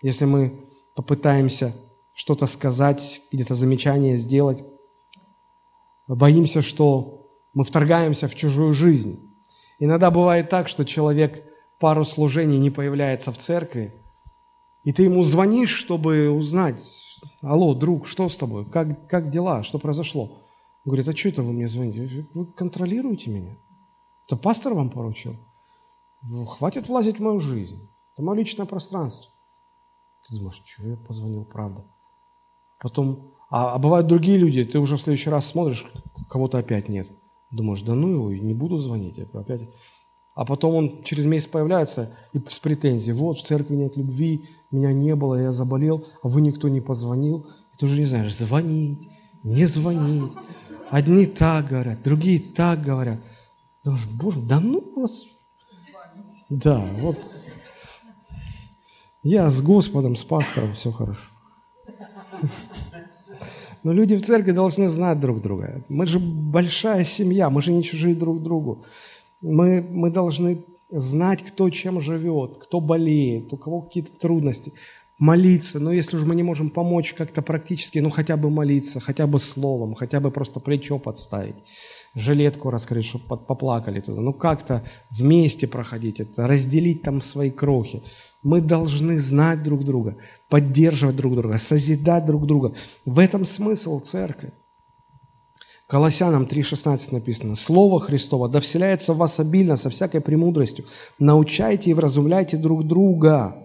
[0.00, 1.74] Если мы попытаемся
[2.14, 4.64] что-то сказать, где-то замечание сделать,
[6.06, 9.18] боимся, что мы вторгаемся в чужую жизнь.
[9.78, 11.42] Иногда бывает так, что человек
[11.78, 13.94] пару служений не появляется в церкви,
[14.84, 16.82] и ты ему звонишь, чтобы узнать,
[17.40, 20.41] алло, друг, что с тобой, как, как дела, что произошло?
[20.84, 22.26] Говорит, а что это вы мне звоните?
[22.34, 23.56] Вы контролируете меня?
[24.26, 25.36] Это пастор вам поручил?
[26.22, 27.88] Ну, хватит влазить в мою жизнь.
[28.14, 29.30] Это мое личное пространство.
[30.28, 31.84] Ты думаешь, что я позвонил, правда?
[32.80, 35.86] Потом, а, а бывают другие люди, ты уже в следующий раз смотришь,
[36.28, 37.08] кого-то опять нет.
[37.50, 39.18] Думаешь, да ну его, не буду звонить.
[39.18, 39.68] Опять.
[40.34, 43.14] А потом он через месяц появляется и с претензией.
[43.14, 47.46] Вот, в церкви нет любви, меня не было, я заболел, а вы никто не позвонил.
[47.74, 49.10] И ты уже не знаешь, звонить,
[49.42, 50.32] не звонить.
[50.92, 53.18] Одни так говорят, другие так говорят.
[53.82, 55.26] Думаешь, боже, да ну вас...
[56.50, 57.18] Да, вот
[59.22, 61.30] я с Господом, с пастором, все хорошо.
[63.82, 65.82] Но люди в церкви должны знать друг друга.
[65.88, 68.84] Мы же большая семья, мы же не чужие друг другу.
[69.40, 74.74] Мы, мы должны знать, кто чем живет, кто болеет, у кого какие-то трудности.
[75.22, 79.28] Молиться, но если уж мы не можем помочь как-то практически, ну хотя бы молиться, хотя
[79.28, 81.54] бы словом, хотя бы просто плечо подставить,
[82.16, 84.20] жилетку раскрыть, чтобы поплакали туда.
[84.20, 88.02] Ну как-то вместе проходить это, разделить там свои крохи.
[88.42, 90.16] Мы должны знать друг друга,
[90.48, 92.74] поддерживать друг друга, созидать друг друга.
[93.06, 94.52] В этом смысл церкви.
[95.86, 100.84] Колоссянам 3,16 написано, «Слово Христово да вселяется в вас обильно со всякой премудростью.
[101.20, 103.62] Научайте и вразумляйте друг друга».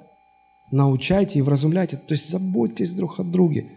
[0.71, 3.71] Научайте и вразумляйте, то есть заботьтесь друг о друге.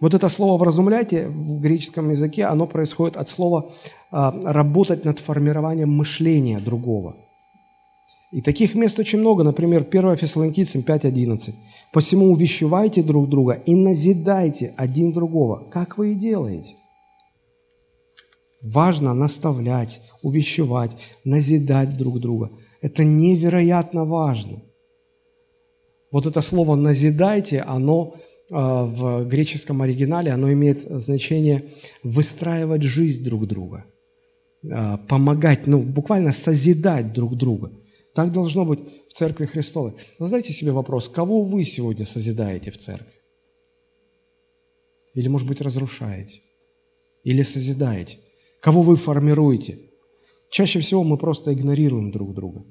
[0.00, 3.70] Вот это слово «вразумляйте» в греческом языке, оно происходит от слова
[4.10, 7.16] а, «работать над формированием мышления другого».
[8.32, 9.42] И таких мест очень много.
[9.42, 11.52] Например, 1 Фессалоникийцам 5.11.
[11.92, 16.76] «Посему увещевайте друг друга и назидайте один другого, как вы и делаете».
[18.62, 20.92] Важно наставлять, увещевать,
[21.24, 22.50] назидать друг друга.
[22.82, 24.62] Это невероятно важно.
[26.10, 28.16] Вот это слово «назидайте», оно
[28.50, 31.70] а, в греческом оригинале, оно имеет значение
[32.02, 33.86] выстраивать жизнь друг друга,
[34.68, 37.72] а, помогать, ну, буквально созидать друг друга.
[38.12, 39.92] Так должно быть в Церкви Христовой.
[40.18, 43.12] Задайте себе вопрос, кого вы сегодня созидаете в Церкви?
[45.14, 46.40] Или, может быть, разрушаете?
[47.22, 48.18] Или созидаете?
[48.60, 49.78] Кого вы формируете?
[50.50, 52.64] Чаще всего мы просто игнорируем друг друга.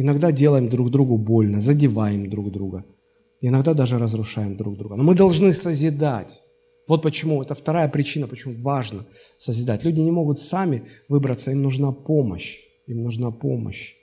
[0.00, 2.84] Иногда делаем друг другу больно, задеваем друг друга.
[3.40, 4.94] Иногда даже разрушаем друг друга.
[4.94, 6.44] Но мы должны созидать.
[6.86, 9.06] Вот почему, это вторая причина, почему важно
[9.38, 9.82] созидать.
[9.82, 12.58] Люди не могут сами выбраться, им нужна помощь.
[12.86, 13.94] Им нужна помощь.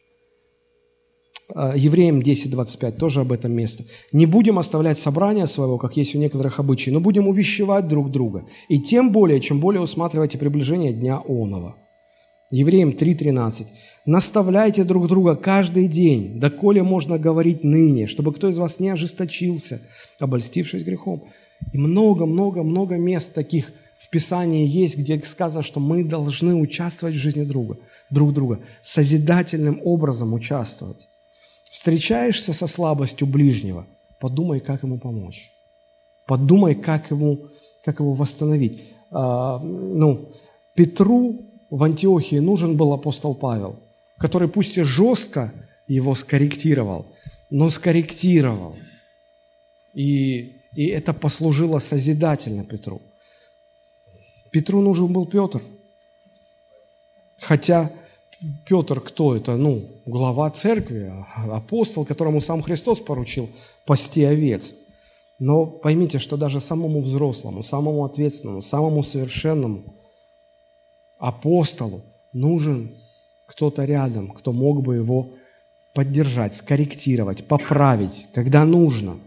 [1.55, 3.85] А, Евреям 10.25 тоже об этом место.
[4.11, 8.43] «Не будем оставлять собрания своего, как есть у некоторых обычаев, но будем увещевать друг друга,
[8.67, 11.77] и тем более, чем более усматривайте приближение Дня Онова».
[12.51, 13.65] Евреям 3.13.
[14.05, 19.81] «Наставляйте друг друга каждый день, доколе можно говорить ныне, чтобы кто из вас не ожесточился,
[20.19, 21.23] обольстившись грехом».
[21.73, 27.43] И много-много-много мест таких в Писании есть, где сказано, что мы должны участвовать в жизни
[27.43, 27.77] друга,
[28.09, 31.07] друг друга, созидательным образом участвовать.
[31.71, 33.87] Встречаешься со слабостью ближнего,
[34.19, 35.51] подумай, как ему помочь.
[36.27, 37.47] Подумай, как ему,
[37.83, 38.83] как его восстановить.
[39.11, 40.29] А, ну,
[40.75, 43.75] Петру в Антиохии нужен был апостол Павел,
[44.17, 45.51] который пусть и жестко
[45.89, 47.05] его скорректировал,
[47.49, 48.77] но скорректировал.
[49.93, 53.01] И, и это послужило созидательно Петру.
[54.51, 55.61] Петру нужен был Петр.
[57.41, 57.91] Хотя
[58.65, 59.57] Петр кто это?
[59.57, 63.49] Ну, глава церкви, апостол, которому сам Христос поручил
[63.85, 64.75] пасти овец.
[65.39, 69.83] Но поймите, что даже самому взрослому, самому ответственному, самому совершенному
[71.17, 72.03] апостолу
[72.33, 72.95] нужен
[73.47, 75.29] кто-то рядом, кто мог бы его
[75.93, 79.17] поддержать, скорректировать, поправить, когда нужно.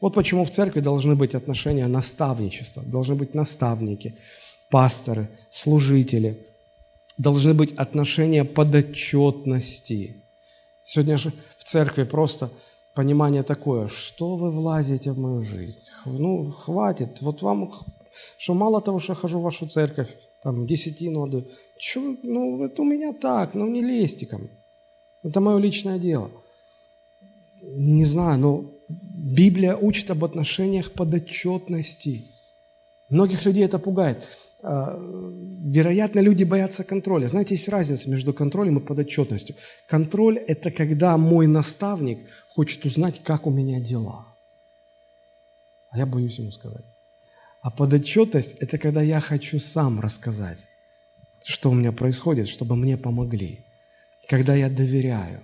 [0.00, 4.14] Вот почему в церкви должны быть отношения наставничества, должны быть наставники,
[4.70, 6.46] пасторы, служители,
[7.18, 10.22] должны быть отношения подотчетности.
[10.84, 12.50] Сегодня же в церкви просто
[12.94, 15.80] понимание такое, что вы влазите в мою жизнь?
[16.04, 17.72] Ну, хватит, вот вам,
[18.38, 20.14] что мало того, что я хожу в вашу церковь,
[20.44, 21.46] там, десятину отдаю,
[21.78, 24.50] что, ну, это у меня так, ну, не лезьте ко мне.
[25.22, 26.30] Это мое личное дело.
[27.62, 32.26] Не знаю, но Библия учит об отношениях подотчетности.
[33.08, 34.22] Многих людей это пугает.
[34.62, 34.98] А,
[35.62, 37.26] вероятно, люди боятся контроля.
[37.26, 39.56] Знаете, есть разница между контролем и подотчетностью.
[39.88, 42.18] Контроль– это когда мой наставник
[42.50, 44.26] хочет узнать, как у меня дела.
[45.90, 46.84] А я боюсь ему сказать.
[47.64, 50.58] А подотчетность– это когда я хочу сам рассказать,
[51.44, 53.64] что у меня происходит, чтобы мне помогли
[54.28, 55.40] когда я доверяю.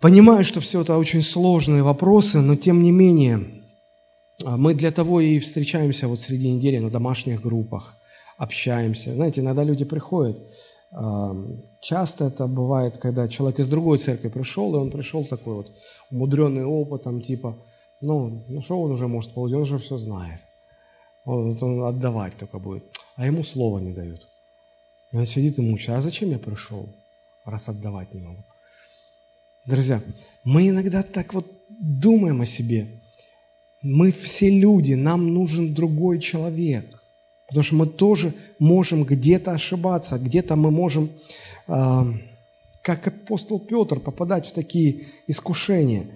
[0.00, 3.40] Понимаю, что все это очень сложные вопросы, но тем не менее,
[4.44, 7.94] а, мы для того и встречаемся вот среди недели на домашних группах,
[8.36, 9.14] общаемся.
[9.14, 10.38] Знаете, иногда люди приходят,
[10.92, 11.34] а,
[11.80, 15.72] часто это бывает, когда человек из другой церкви пришел, и он пришел такой вот
[16.10, 17.56] умудренный опытом, типа,
[18.00, 20.40] ну, ну что он уже может получить, он уже все знает.
[21.24, 22.84] Он, он отдавать только будет.
[23.16, 24.28] А ему слова не дают.
[25.12, 26.08] И он сидит и мучается.
[26.08, 26.88] А зачем я пришел?
[27.46, 28.44] раз отдавать не могу.
[29.66, 30.02] Друзья,
[30.44, 31.46] мы иногда так вот
[31.80, 33.00] думаем о себе.
[33.82, 37.02] Мы все люди, нам нужен другой человек.
[37.48, 41.10] Потому что мы тоже можем где-то ошибаться, где-то мы можем,
[41.68, 42.02] э,
[42.82, 46.06] как апостол Петр, попадать в такие искушения.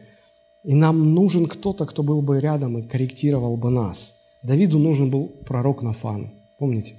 [0.64, 4.14] И нам нужен кто-то, кто был бы рядом и корректировал бы нас.
[4.42, 6.94] Давиду нужен был пророк Нафан, помните,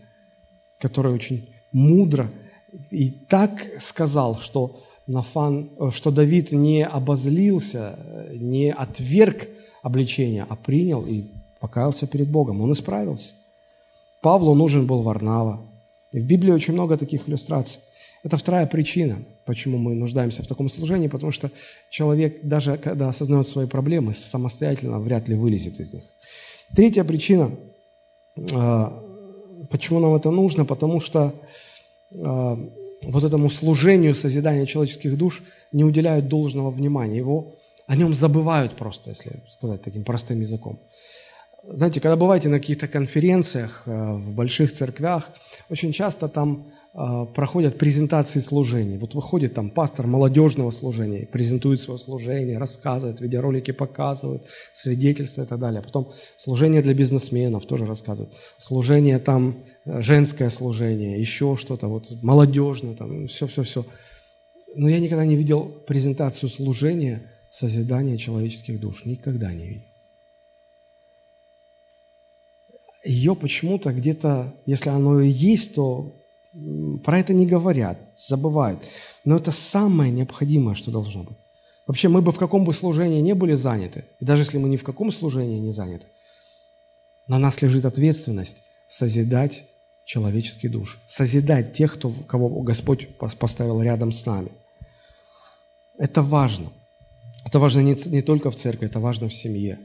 [0.80, 2.30] который очень мудро
[2.90, 8.00] и так сказал, что, Нафан, что Давид не обозлился,
[8.34, 9.48] не отверг
[9.82, 11.26] обличение, а принял и
[11.60, 12.62] покаялся перед Богом.
[12.62, 13.34] Он исправился.
[14.22, 15.62] Павлу нужен был Варнава.
[16.12, 17.82] И в Библии очень много таких иллюстраций.
[18.24, 21.50] Это вторая причина, почему мы нуждаемся в таком служении, потому что
[21.90, 26.04] человек, даже когда осознает свои проблемы, самостоятельно вряд ли вылезет из них.
[26.76, 27.52] Третья причина,
[28.54, 29.04] а,
[29.72, 31.34] почему нам это нужно, потому что
[32.16, 32.60] а,
[33.04, 35.42] вот этому служению созидания человеческих душ
[35.72, 37.18] не уделяют должного внимания.
[37.18, 37.56] Его,
[37.88, 40.80] о нем забывают просто, если сказать таким простым языком.
[41.64, 45.30] Знаете, когда бываете на каких-то конференциях а, в больших церквях,
[45.70, 48.98] очень часто там проходят презентации служений.
[48.98, 55.58] Вот выходит там пастор молодежного служения, презентует свое служение, рассказывает, видеоролики показывают, свидетельства и так
[55.58, 55.82] далее.
[55.82, 58.34] Потом служение для бизнесменов тоже рассказывают.
[58.60, 63.86] Служение там, э, женское служение, еще что-то, вот молодежное, там, все-все-все.
[64.76, 67.22] Но я никогда не видел презентацию служения
[67.52, 69.06] созидания человеческих душ.
[69.06, 69.86] Никогда не видел.
[73.06, 76.21] Ее почему-то где-то, если оно и есть, то
[77.04, 78.84] про это не говорят, забывают.
[79.24, 81.38] Но это самое необходимое, что должно быть.
[81.88, 84.78] Вообще, мы бы в каком бы служении не были заняты, и даже если мы ни
[84.78, 86.08] в каком служении не заняты,
[87.28, 89.66] на нас лежит ответственность созидать
[90.06, 94.52] человеческий душ, созидать тех, кто, кого Господь поставил рядом с нами.
[95.98, 96.72] Это важно.
[97.46, 99.80] Это важно не, не только в церкви, это важно в семье.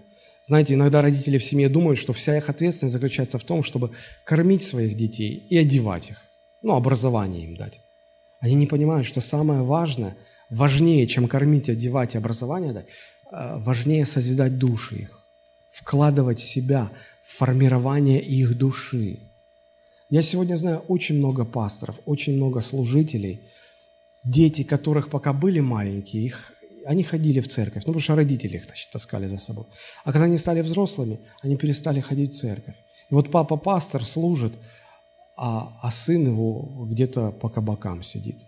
[0.47, 3.93] Знаете, иногда родители в семье думают, что вся их ответственность заключается в том, чтобы
[4.25, 6.26] кормить своих детей и одевать их
[6.67, 7.81] ну, образование им дать.
[8.41, 10.17] Они не понимают, что самое важное,
[10.51, 12.87] важнее, чем кормить, одевать и образование дать,
[13.33, 15.21] э, важнее созидать души их,
[15.73, 16.91] вкладывать себя
[17.25, 19.19] в формирование их души.
[20.11, 23.41] Я сегодня знаю очень много пасторов, очень много служителей,
[24.25, 26.53] дети которых пока были маленькие, их,
[26.85, 29.67] они ходили в церковь, ну, потому что родители их таскали за собой.
[30.05, 32.75] А когда они стали взрослыми, они перестали ходить в церковь.
[33.11, 34.53] И вот папа пастор служит,
[35.37, 38.39] а, а сын его где-то по кабакам сидит.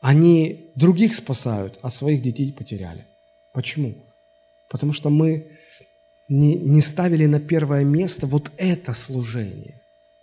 [0.00, 3.06] Они других спасают, а своих детей потеряли.
[3.52, 3.94] Почему?
[4.70, 5.58] Потому что мы
[6.28, 9.80] не, не ставили на первое место вот это служение,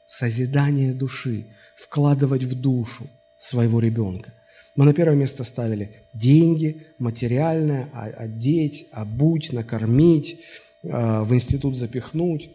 [0.07, 1.45] созидание души,
[1.75, 3.07] вкладывать в душу
[3.37, 4.33] своего ребенка.
[4.75, 10.39] Мы на первое место ставили деньги, материальное, одеть, обуть, накормить,
[10.83, 12.51] а, в институт запихнуть.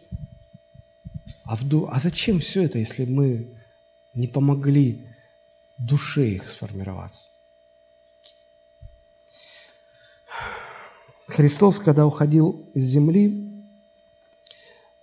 [1.43, 3.57] А, в, а зачем все это, если мы
[4.13, 5.07] не помогли
[5.77, 7.29] душе их сформироваться?
[11.27, 13.49] Христос, когда уходил с земли,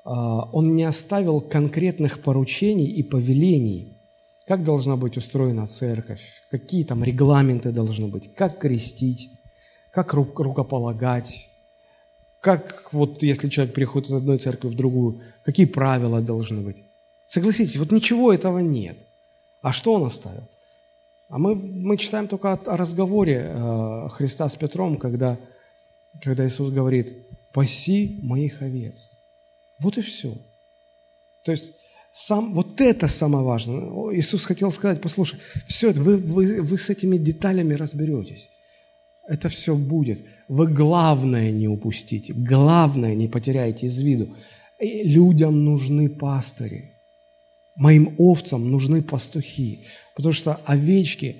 [0.04, 3.98] а, Он не оставил конкретных поручений и повелений,
[4.46, 9.30] как должна быть устроена церковь, какие там регламенты должны быть, как крестить,
[9.92, 11.49] как рукополагать,
[12.40, 16.76] как вот если человек переходит из одной церкви в другую, какие правила должны быть.
[17.26, 18.96] Согласитесь, вот ничего этого нет.
[19.62, 20.48] А что он оставил?
[21.28, 25.38] А мы, мы читаем только о, о разговоре э, Христа с Петром, когда,
[26.22, 27.14] когда Иисус говорит,
[27.52, 29.10] «Паси моих овец».
[29.78, 30.34] Вот и все.
[31.44, 31.72] То есть
[32.10, 34.16] сам, вот это самое важное.
[34.16, 35.38] Иисус хотел сказать, послушай,
[35.68, 38.50] все это, вы, вы, вы с этими деталями разберетесь.
[39.28, 40.26] Это все будет.
[40.48, 44.36] Вы главное не упустите, главное не потеряйте из виду.
[44.80, 46.92] Людям нужны пастыри.
[47.76, 51.36] Моим овцам нужны пастухи, потому что овечки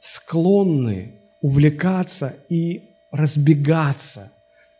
[0.00, 4.30] склонны увлекаться и разбегаться,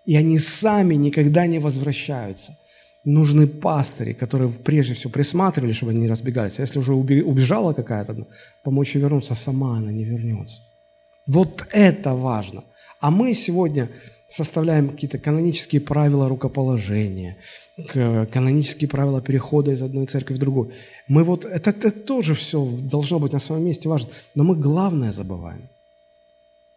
[0.05, 2.57] и они сами никогда не возвращаются.
[3.05, 6.59] Нужны пастыри, которые прежде всего присматривали, чтобы они не разбегались.
[6.59, 8.29] А если уже убежала какая-то,
[8.63, 10.61] помочь ей вернуться, сама она не вернется.
[11.27, 12.65] Вот это важно.
[13.01, 13.89] А мы сегодня
[14.29, 17.37] составляем какие-то канонические правила рукоположения,
[17.77, 20.73] канонические правила перехода из одной церкви в другую.
[21.09, 25.13] Мы вот, это, это тоже все должно быть на своем месте важно, но мы главное
[25.13, 25.69] забываем.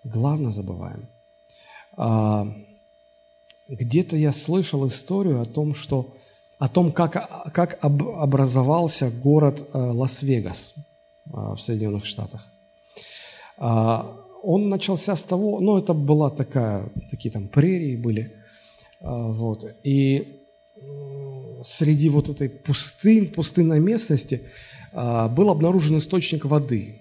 [0.03, 1.07] Главное забываем.
[1.95, 2.47] А,
[3.69, 6.15] где-то я слышал историю о том, что
[6.59, 10.81] о том, как, как об, образовался город э, Лас-Вегас э,
[11.31, 12.47] в Соединенных Штатах.
[13.57, 18.33] А, он начался с того, ну, это была такая, такие там прерии были,
[18.99, 20.39] а, вот, и
[21.63, 24.41] среди вот этой пустынь, пустынной местности
[24.91, 26.99] а, был обнаружен источник воды.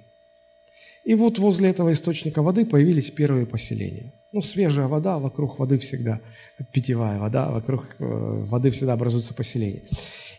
[1.05, 4.12] И вот возле этого источника воды появились первые поселения.
[4.32, 6.20] Ну, свежая вода, вокруг воды всегда,
[6.72, 9.82] питьевая вода, вокруг э, воды всегда образуются поселения.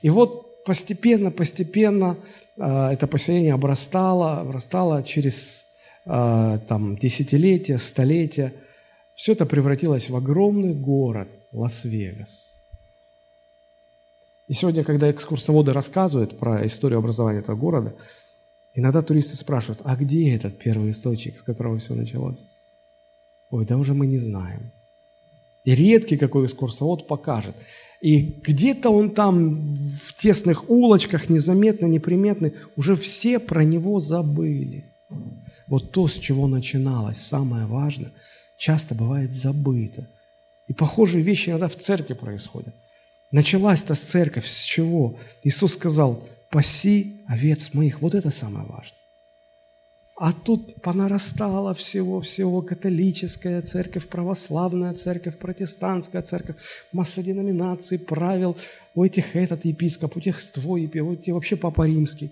[0.01, 2.15] И вот постепенно, постепенно
[2.57, 5.65] а, это поселение обрастало, обрастало через
[6.05, 8.53] там, десятилетия, столетия.
[9.15, 12.53] Все это превратилось в огромный город Лас-Вегас.
[14.47, 17.95] И сегодня, когда экскурсоводы рассказывают про историю образования этого города,
[18.75, 22.45] иногда туристы спрашивают, а где этот первый источник, с которого все началось?
[23.49, 24.71] Ой, да уже мы не знаем.
[25.63, 27.55] И редкий какой экскурсовод покажет.
[28.01, 34.83] И где-то он там в тесных улочках, незаметно, неприметно, уже все про него забыли.
[35.73, 38.11] Вот то, с чего начиналось, самое важное,
[38.59, 40.07] часто бывает забыто.
[40.67, 42.75] И похожие вещи иногда в церкви происходят.
[43.31, 45.17] Началась-то с церковь, с чего?
[45.43, 48.01] Иисус сказал, паси овец моих.
[48.01, 48.99] Вот это самое важное.
[50.15, 56.57] А тут понарастало всего-всего католическая церковь, православная церковь, протестантская церковь,
[56.91, 58.55] масса деноминаций, правил,
[58.93, 62.31] у этих этот епископ, у тех твой епископ, у вообще папа римский.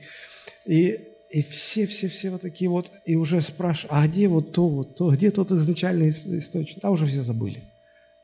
[0.68, 5.12] И и все-все-все вот такие вот, и уже спрашивают, а где вот то, вот то,
[5.12, 6.80] где тот изначальный источник?
[6.84, 7.64] А уже все забыли,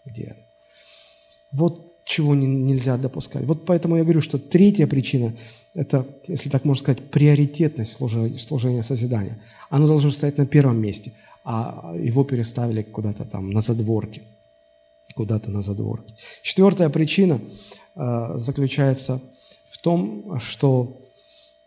[0.06, 0.36] где.
[1.52, 3.46] Вот чего не, нельзя допускать.
[3.46, 5.34] Вот поэтому я говорю, что третья причина–
[5.74, 9.38] это, если так можно сказать, приоритетность служения, служения созидания.
[9.70, 11.14] Оно должно стоять на первом месте,
[11.46, 14.24] а его переставили куда-то там на задворке.
[15.16, 16.14] Куда-то на задворке.
[16.42, 17.40] Четвертая причина
[17.96, 19.22] э, заключается
[19.70, 21.07] в том, что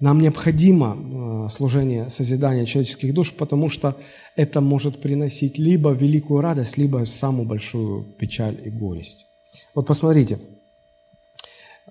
[0.00, 3.96] нам необходимо э, служение созидания человеческих душ, потому что
[4.34, 9.26] это может приносить либо великую радость, либо самую большую печаль и горесть.
[9.74, 10.38] Вот посмотрите,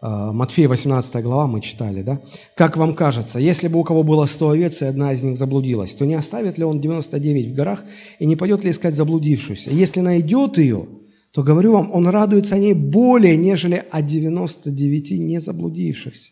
[0.01, 2.19] э, Матфея 18 глава мы читали, да?
[2.55, 5.93] «Как вам кажется, если бы у кого было сто овец, и одна из них заблудилась,
[5.93, 7.83] то не оставит ли он 99 в горах
[8.17, 9.69] и не пойдет ли искать заблудившуюся?
[9.69, 10.87] Если найдет ее,
[11.31, 16.31] то, говорю вам, он радуется о ней более, нежели о 99 не заблудившихся».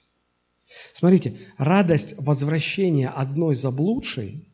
[0.94, 4.54] Смотрите, радость возвращения одной заблудшей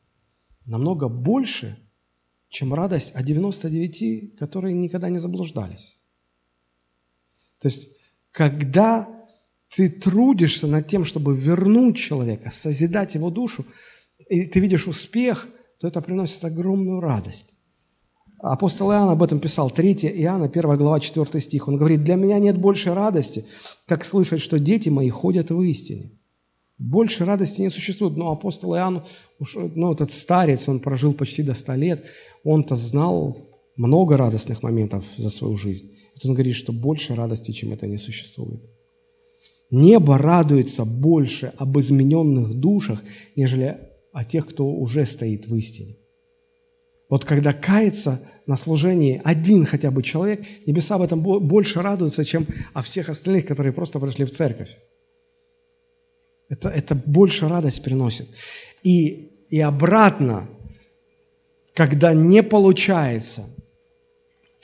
[0.66, 1.78] намного больше,
[2.50, 6.00] чем радость о 99, которые никогда не заблуждались.
[7.60, 7.90] То есть,
[8.32, 9.26] когда
[9.76, 13.66] ты трудишься над тем, чтобы вернуть человека, созидать его душу,
[14.30, 15.48] и ты видишь успех,
[15.80, 17.53] то это приносит огромную радость.
[18.44, 21.70] Апостол Иоанн об этом писал, 3 Иоанна, 1 глава, 4 стих.
[21.70, 23.46] Он говорит, «Для меня нет большей радости,
[23.88, 26.12] как слышать, что дети мои ходят в истине».
[26.78, 28.18] Больше радости не существует.
[28.18, 29.04] Но апостол Иоанн,
[29.56, 32.06] ну, этот старец, он прожил почти до 100 лет,
[32.44, 33.38] он-то знал
[33.78, 35.94] много радостных моментов за свою жизнь.
[36.22, 38.62] И он говорит, что больше радости, чем это не существует.
[39.72, 43.02] Небо радуется больше об измененных душах,
[43.38, 43.78] нежели
[44.12, 45.96] о тех, кто уже стоит в истине.
[47.14, 52.48] Вот когда кается на служении один хотя бы человек, небеса об этом больше радуются, чем
[52.74, 54.72] о всех остальных, которые просто пришли в церковь.
[56.50, 58.28] Это, это больше радость приносит.
[58.82, 60.50] И, и обратно,
[61.76, 63.44] когда не получается,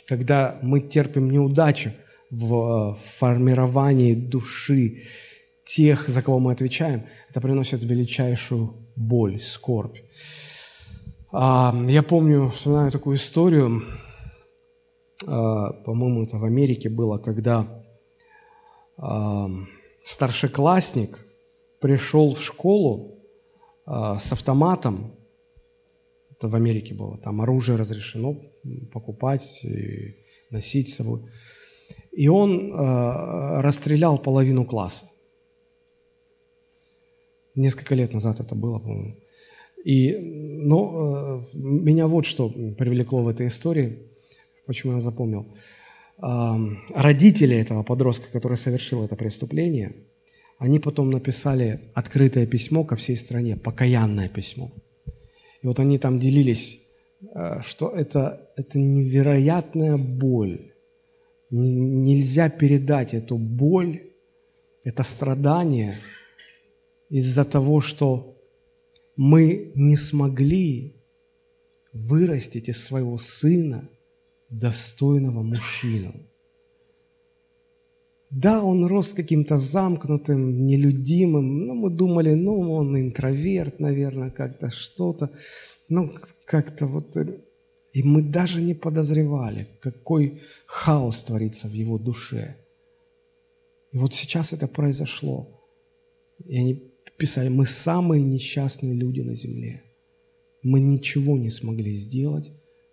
[0.07, 1.91] когда мы терпим неудачу
[2.31, 5.03] в формировании души
[5.65, 9.97] тех, за кого мы отвечаем, это приносит величайшую боль, скорбь.
[11.31, 13.83] А, я помню, вспоминаю такую историю,
[15.27, 17.67] а, по-моему, это в Америке было, когда
[18.97, 19.47] а,
[20.01, 21.23] старшеклассник
[21.79, 23.15] пришел в школу
[23.85, 25.15] с автоматом,
[26.31, 28.35] это в Америке было, там оружие разрешено
[28.91, 30.15] покупать и
[30.51, 31.21] носить с собой,
[32.11, 35.09] и он расстрелял половину класса.
[37.55, 39.15] Несколько лет назад это было, по-моему.
[39.85, 43.99] И, но э, меня вот что привлекло в этой истории,
[44.65, 45.47] почему я запомнил.
[46.93, 49.95] Родители этого подростка, который совершил это преступление,
[50.59, 54.69] они потом написали открытое письмо ко всей стране, покаянное письмо.
[55.61, 56.81] И вот они там делились,
[57.33, 60.73] э, что это, это невероятная боль.
[61.49, 64.11] Нельзя передать эту боль,
[64.83, 65.99] это страдание
[67.09, 68.38] из-за того, что
[69.19, 70.95] мы не смогли
[71.91, 73.89] вырастить из своего сына
[74.49, 76.13] достойного мужчину.
[78.29, 85.31] Да, он рос каким-то замкнутым, нелюдимым, но мы думали, ну, он интроверт, наверное, как-то что-то,
[85.89, 86.09] ну,
[86.45, 87.17] как-то вот...
[87.17, 87.41] Э,
[87.91, 92.55] и мы даже не подозревали, какой хаос творится в его душе.
[93.91, 95.59] И вот сейчас это произошло.
[96.45, 96.88] И они
[97.19, 99.83] писали, мы самые несчастные люди на земле.
[100.63, 102.51] Мы ничего не смогли сделать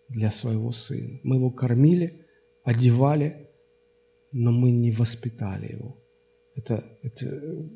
[0.08, 1.20] для своего сына.
[1.22, 2.26] Мы его кормили,
[2.64, 3.48] одевали,
[4.32, 5.96] но мы не воспитали его.
[6.54, 7.26] Это, это,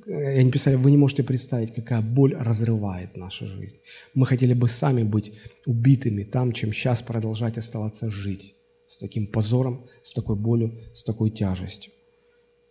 [0.07, 3.76] я не писали, вы не можете представить, какая боль разрывает нашу жизнь.
[4.14, 5.32] Мы хотели бы сами быть
[5.66, 8.55] убитыми там, чем сейчас продолжать оставаться жить
[8.86, 11.92] с таким позором, с такой болью, с такой тяжестью.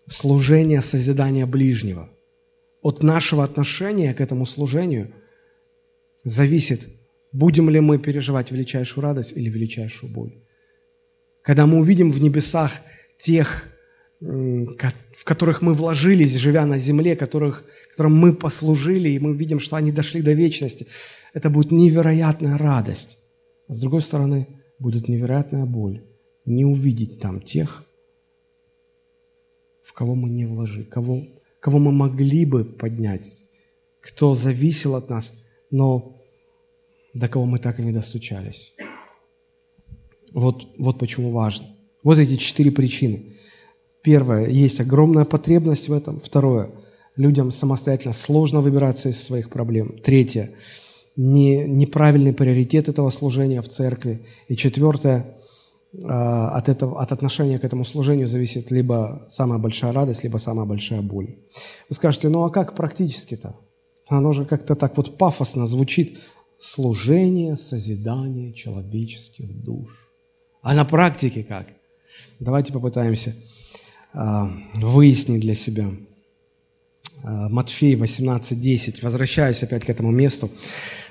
[0.07, 2.09] Служение созидания ближнего–
[2.81, 5.13] от нашего отношения к этому служению
[6.23, 6.87] зависит,
[7.31, 10.33] будем ли мы переживать величайшую радость или величайшую боль.
[11.41, 12.71] Когда мы увидим в небесах
[13.17, 13.65] тех,
[14.19, 19.75] в которых мы вложились, живя на земле, которых, которым мы послужили, и мы видим, что
[19.77, 20.87] они дошли до вечности,
[21.33, 23.17] это будет невероятная радость.
[23.67, 24.47] А с другой стороны,
[24.79, 26.03] будет невероятная боль
[26.45, 27.85] не увидеть там тех,
[29.83, 31.23] в кого мы не вложили, кого
[31.59, 33.45] кого мы могли бы поднять,
[34.01, 35.33] кто зависел от нас,
[35.71, 36.21] но
[37.13, 38.73] до кого мы так и не достучались.
[40.33, 41.67] Вот, вот почему важно.
[42.03, 43.35] Вот эти четыре причины.
[44.03, 46.19] Первое, есть огромная потребность в этом.
[46.19, 46.71] Второе,
[47.15, 49.99] людям самостоятельно сложно выбираться из своих проблем.
[50.01, 50.51] Третье,
[51.17, 54.25] не, неправильный приоритет этого служения в церкви.
[54.47, 55.37] И четвертое,
[55.91, 61.01] от, этого, от отношения к этому служению зависит либо самая большая радость, либо самая большая
[61.01, 61.37] боль.
[61.89, 63.55] Вы скажете, ну а как практически-то?
[64.07, 66.19] Оно же как-то так вот пафосно звучит.
[66.59, 70.09] Служение, созидание человеческих душ.
[70.61, 71.67] А на практике как?
[72.39, 73.33] Давайте попытаемся
[74.13, 74.19] э,
[74.75, 75.89] выяснить для себя.
[77.21, 78.99] Э, Матфей 18.10.
[79.01, 80.49] Возвращаюсь опять к этому месту.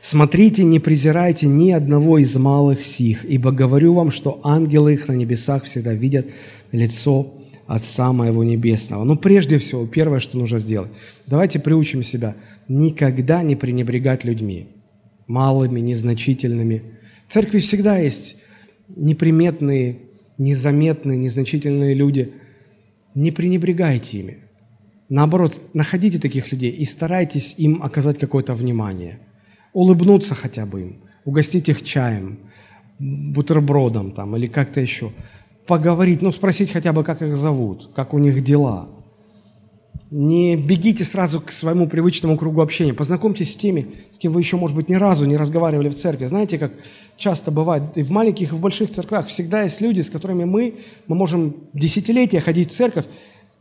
[0.00, 5.12] «Смотрите, не презирайте ни одного из малых сих, ибо говорю вам, что ангелы их на
[5.12, 6.26] небесах всегда видят
[6.72, 7.34] лицо
[7.66, 9.04] Отца Моего Небесного».
[9.04, 10.92] Но прежде всего, первое, что нужно сделать,
[11.26, 12.36] давайте приучим себя
[12.68, 14.68] никогда не пренебрегать людьми,
[15.26, 16.82] малыми, незначительными.
[17.26, 18.36] В церкви всегда есть
[18.88, 19.98] неприметные,
[20.38, 22.32] незаметные, незначительные люди.
[23.14, 24.38] Не пренебрегайте ими–
[25.09, 29.20] Наоборот, находите таких людей и старайтесь им оказать какое-то внимание.
[29.72, 32.38] Улыбнуться хотя бы им, угостить их чаем,
[32.98, 35.11] бутербродом там или как-то еще.
[35.66, 38.88] Поговорить, ну спросить хотя бы, как их зовут, как у них дела.
[40.11, 42.94] Не бегите сразу к своему привычному кругу общения.
[42.94, 46.24] Познакомьтесь с теми, с кем вы еще, может быть, ни разу не разговаривали в церкви.
[46.24, 46.72] Знаете, как
[47.18, 50.76] часто бывает, и в маленьких, и в больших церквях всегда есть люди, с которыми мы,
[51.06, 53.04] мы можем десятилетия ходить в церковь,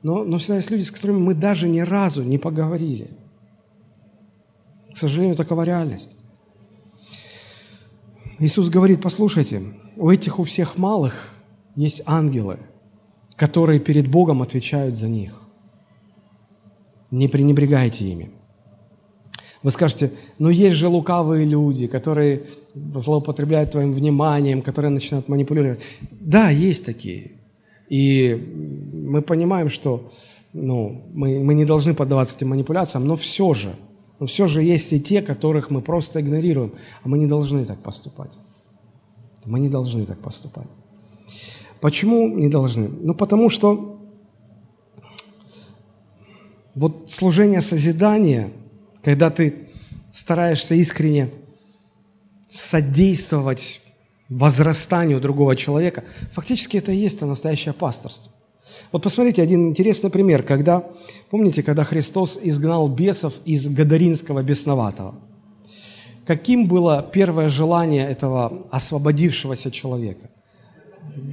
[0.07, 3.09] но, но всегда есть люди, с которыми мы даже ни разу не поговорили.
[4.93, 6.11] К сожалению, такова реальность.
[8.39, 9.63] Иисус говорит, послушайте,
[9.97, 11.35] у этих у всех малых
[11.75, 12.57] есть ангелы,
[13.35, 15.41] которые перед Богом отвечают за них.
[17.11, 18.31] Не пренебрегайте ими.
[19.61, 22.43] Вы скажете, ну есть же лукавые люди, которые
[22.73, 25.81] злоупотребляют твоим вниманием, которые начинают манипулировать.
[26.11, 27.31] Да, есть такие.
[27.89, 28.35] И
[28.93, 30.11] мы понимаем, что
[30.53, 33.75] ну, мы, мы не должны поддаваться этим манипуляциям, но все же,
[34.19, 36.73] но все же есть и те, которых мы просто игнорируем,
[37.03, 38.31] а мы не должны так поступать.
[39.45, 40.67] Мы не должны так поступать.
[41.79, 42.89] Почему не должны?
[42.89, 44.01] Ну, потому что
[46.75, 48.51] вот служение созидания,
[49.03, 49.69] когда ты
[50.11, 51.31] стараешься искренне
[52.49, 53.81] содействовать
[54.29, 58.31] возрастанию другого человека, фактически это и есть настоящее пасторство.
[58.91, 60.83] Вот посмотрите один интересный пример, когда,
[61.29, 65.15] помните, когда Христос изгнал бесов из Гадаринского бесноватого.
[66.25, 70.29] Каким было первое желание этого освободившегося человека?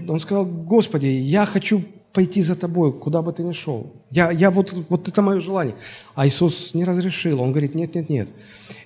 [0.08, 1.82] Он сказал, Господи, я хочу
[2.12, 3.92] пойти за тобой, куда бы ты ни шел.
[4.10, 5.74] Я, я вот, вот это мое желание.
[6.14, 7.42] А Иисус не разрешил.
[7.42, 8.28] Он говорит, нет, нет, нет.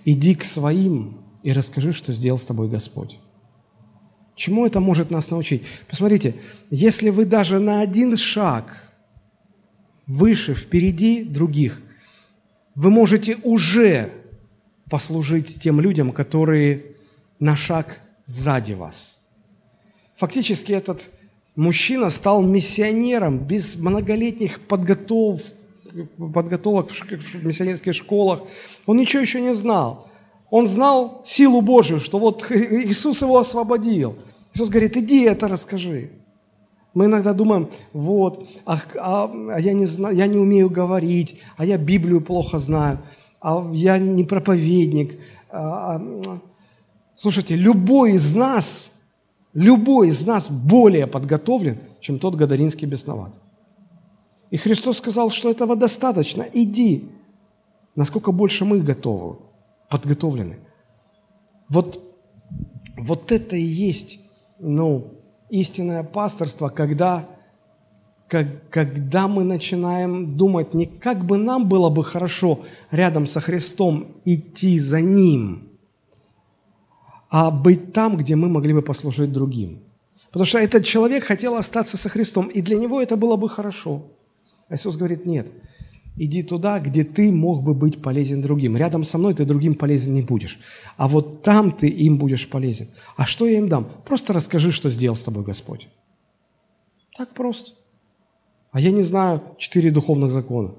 [0.07, 3.19] Иди к своим и расскажи, что сделал с тобой Господь.
[4.39, 5.65] Чему это может нас научить?
[5.89, 6.37] Посмотрите,
[6.71, 8.95] если вы даже на один шаг
[10.07, 11.83] выше, впереди других,
[12.77, 14.13] вы можете уже
[14.89, 16.95] послужить тем людям, которые
[17.41, 19.19] на шаг сзади вас.
[20.15, 21.11] Фактически этот
[21.57, 25.43] мужчина стал миссионером без многолетних подготов,
[26.17, 28.43] подготовок в миссионерских школах.
[28.87, 30.08] Он ничего еще не знал.
[30.51, 34.17] Он знал силу Божию, что вот Иисус его освободил.
[34.55, 36.11] Иисус говорит, иди это расскажи.
[36.95, 41.65] Мы иногда думаем, вот, а, а, а я, не знаю, я не умею говорить, а
[41.65, 42.99] я Библию плохо знаю,
[43.41, 45.21] а я не проповедник.
[45.51, 46.41] А, а,
[47.15, 48.93] слушайте, любой из нас,
[49.53, 53.33] любой из нас более подготовлен, чем тот гадаринский бесноват.
[54.51, 56.47] И Христос сказал, что этого достаточно.
[56.55, 57.05] Иди.
[57.95, 59.37] Насколько больше мы готовы
[59.89, 60.59] подготовлены.
[61.69, 62.03] Вот,
[62.97, 64.21] вот это и есть
[64.59, 65.15] ну,
[65.51, 67.29] истинное пасторство, когда,
[68.29, 72.61] как, когда мы начинаем думать не как бы нам было бы хорошо
[72.91, 75.69] рядом со Христом идти за Ним,
[77.31, 79.81] а быть там, где мы могли бы послужить другим.
[80.29, 84.03] Потому что этот человек хотел остаться со Христом, и для него это было бы хорошо.
[84.69, 85.47] А Иисус говорит, нет–
[86.21, 88.77] Иди туда, где ты мог бы быть полезен другим.
[88.77, 90.59] Рядом со мной ты другим полезен не будешь.
[90.97, 92.89] А вот там ты им будешь полезен.
[93.17, 93.89] А что я им дам?
[94.05, 95.89] Просто расскажи, что сделал с тобой Господь.
[97.17, 97.73] Так просто.
[98.73, 100.75] А я не знаю четыре духовных закона.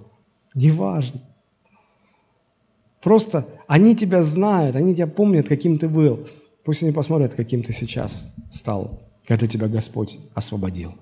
[0.54, 1.22] Неважно.
[3.02, 6.28] Просто они тебя знают, они тебя помнят, каким ты был.
[6.66, 10.96] Пусть они посмотрят, каким ты сейчас стал, когда тебя Господь освободил.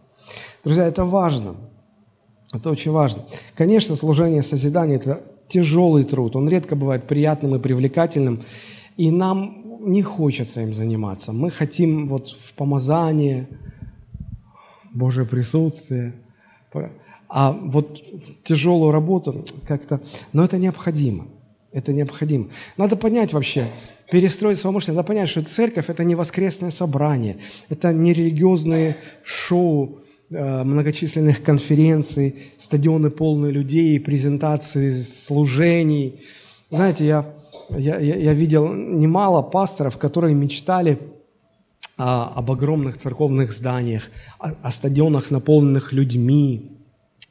[0.64, 1.56] Друзья, это важно.
[2.54, 3.24] Это очень важно.
[3.56, 6.36] Конечно, служение созидания– это тяжелый труд.
[6.36, 8.42] Он редко бывает приятным и привлекательным.
[8.96, 11.34] И нам не хочется им заниматься.
[11.34, 13.48] Мы хотим вот в помазание,
[14.94, 16.14] Божье присутствие.
[17.30, 18.02] А вот
[18.44, 20.02] тяжелую работу как-то...
[20.34, 21.28] Но это необходимо.
[21.74, 22.48] Это необходимо.
[22.78, 23.68] Надо понять вообще,
[24.10, 24.98] перестроить свое мышление.
[24.98, 27.38] Надо понять, что церковь– это не воскресное собрание,
[27.70, 30.00] это не религиозные шоу,
[30.30, 36.22] многочисленных конференций, стадионы полные людей, презентации, служений.
[36.70, 37.34] Знаете, я,
[37.70, 41.00] я, я видел немало пасторов, которые мечтали
[42.00, 46.78] а, об огромных церковных зданиях, о, о стадионах, наполненных людьми.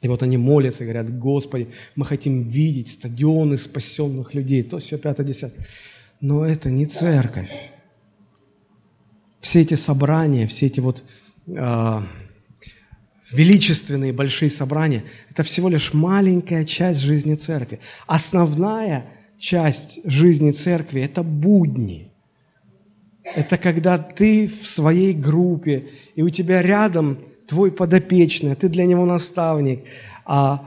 [0.01, 5.25] И вот они молятся говорят, Господи, мы хотим видеть стадионы спасенных людей, то все пятое,
[5.25, 5.65] десятое.
[6.19, 7.49] Но это не церковь.
[9.39, 11.03] Все эти собрания, все эти вот
[11.55, 12.03] а,
[13.31, 17.79] величественные большие собрания– это всего лишь маленькая часть жизни церкви.
[18.05, 19.05] Основная
[19.37, 22.11] часть жизни церкви– это будни.
[23.35, 27.17] Это когда ты в своей группе, и у тебя рядом
[27.47, 29.83] твой подопечный, ты для него наставник,
[30.25, 30.65] а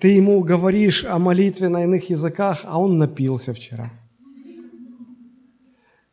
[0.00, 3.90] ты ему говоришь о молитве на иных языках, а он напился вчера.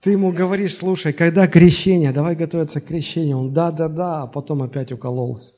[0.02, 3.38] Ты ему говоришь, слушай, когда крещение, давай готовиться к крещению.
[3.38, 5.54] Он да-да-да, а потом опять укололся.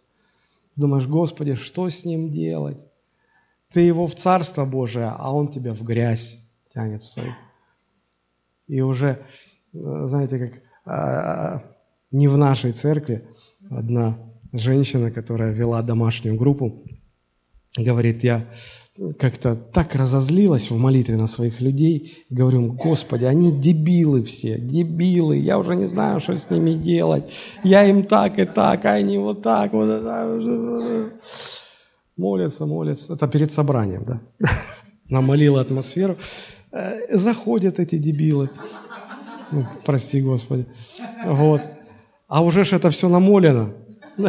[0.76, 2.86] Думаешь, Господи, что с ним делать?
[3.72, 7.34] Ты его в Царство Божие, а он тебя в грязь тянет в свою.
[8.68, 9.20] И уже,
[9.74, 11.62] э, знаете, как а,
[12.12, 13.28] не в нашей церкви
[13.70, 14.18] одна
[14.52, 16.84] женщина, которая вела домашнюю группу,
[17.78, 18.48] говорит, я
[19.18, 22.26] как-то так разозлилась в молитве на своих людей.
[22.30, 25.38] Говорю, Господи, они дебилы все, дебилы.
[25.38, 27.24] Я уже не знаю, что с ними делать.
[27.64, 29.74] Я им так и так, а они вот так.
[29.74, 31.12] Вот,
[32.18, 33.14] молятся, молятся.
[33.14, 34.22] Это перед собранием, да.
[35.10, 36.18] Намолила атмосферу.
[36.72, 38.50] Э, заходят эти дебилы.
[39.52, 40.66] Ну, прости, Господи.
[41.26, 41.62] Вот.
[42.28, 43.74] А уже ж это все намолено.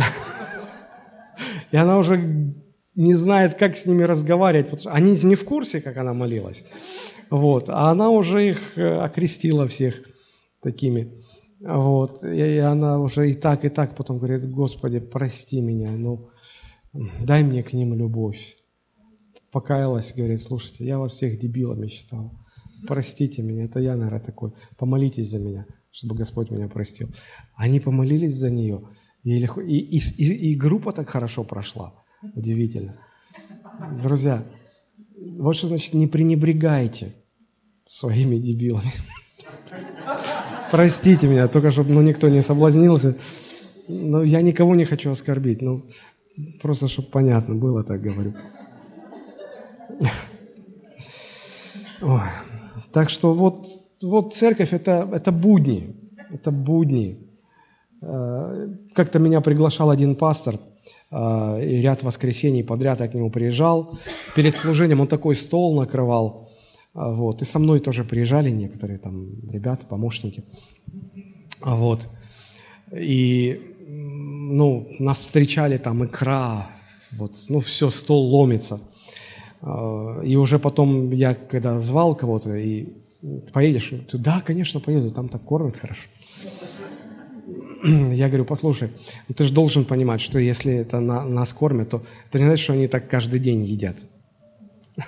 [1.70, 2.54] И она уже
[2.94, 6.64] не знает, как с ними разговаривать, потому что они не в курсе, как она молилась.
[7.30, 7.68] Вот.
[7.68, 10.00] А она уже их э, окрестила всех
[10.62, 11.22] такими.
[11.60, 12.22] Вот.
[12.22, 16.28] И она уже и так, и так потом говорит, Господи, прости меня, ну,
[17.22, 18.56] дай мне к ним любовь.
[19.50, 22.32] Покаялась, говорит, слушайте, я вас всех дебилами считал.
[22.86, 24.52] Простите меня, это я, наверное, такой.
[24.76, 27.08] Помолитесь за меня, чтобы Господь меня простил.
[27.54, 28.82] Они помолились за нее,
[29.22, 31.94] и, и, и, и группа так хорошо прошла.
[32.34, 32.96] Удивительно.
[34.02, 34.44] Друзья,
[35.38, 37.14] вот что значит не пренебрегайте
[37.88, 38.92] своими дебилами.
[40.70, 43.16] Простите меня, только чтобы ну, никто не соблазнился.
[43.88, 45.62] Но я никого не хочу оскорбить.
[45.62, 45.84] Ну,
[46.62, 48.34] просто чтобы понятно было, так говорю.
[52.92, 53.66] Так что вот,
[54.02, 55.96] вот церковь это, это будни.
[56.30, 57.18] Это будни.
[58.02, 60.58] Э, как-то меня приглашал один пастор,
[61.14, 63.98] и ряд воскресений подряд я к нему приезжал.
[64.34, 66.50] Перед служением он такой стол накрывал.
[66.94, 67.42] Э, вот.
[67.42, 70.44] И со мной тоже приезжали некоторые там ребята, помощники.
[71.60, 72.08] Вот.
[72.92, 76.68] И ну, нас встречали там икра,
[77.12, 78.80] вот, ну, все, стол ломится.
[80.24, 82.88] И уже потом я, когда звал кого-то, и
[83.52, 86.08] поедешь, да, конечно, поеду, там так кормят хорошо.
[88.12, 88.90] я говорю, послушай,
[89.28, 92.64] ну ты же должен понимать, что если это на, нас кормят, то это не значит,
[92.64, 93.96] что они так каждый день едят.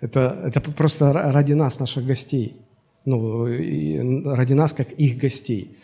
[0.00, 2.56] это, это просто ради нас, наших гостей.
[3.04, 3.46] Ну,
[4.34, 5.76] ради нас, как их гостей.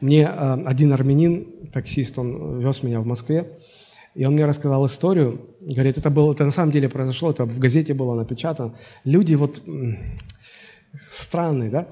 [0.00, 3.46] Мне э, один армянин, таксист, он вез меня в Москве,
[4.14, 5.40] и он мне рассказал историю.
[5.60, 8.74] Говорит, это было, это на самом деле произошло, это в газете было напечатано.
[9.04, 9.62] Люди вот
[10.94, 11.86] странные, да?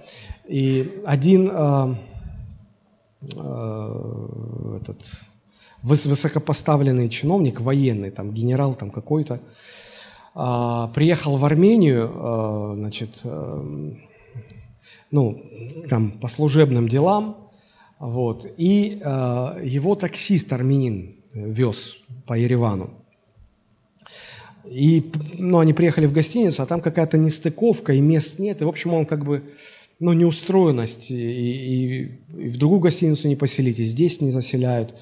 [0.46, 1.94] И один э,
[3.32, 5.02] этот
[5.82, 9.40] высокопоставленный чиновник, военный, там, генерал там какой-то,
[10.34, 13.62] а, приехал в Армению, э, значит, э,
[15.10, 15.42] ну,
[15.88, 17.36] там, по служебным делам,
[17.98, 19.00] вот, и
[19.62, 21.96] его таксист армянин вез
[22.26, 22.90] по Еревану.
[24.66, 28.68] И, ну, они приехали в гостиницу, а там какая-то нестыковка, и мест нет, и, в
[28.68, 29.44] общем, он как бы
[29.98, 34.94] ну, неустроенность, и, и, и в другую гостиницу не поселитесь, здесь не заселяют.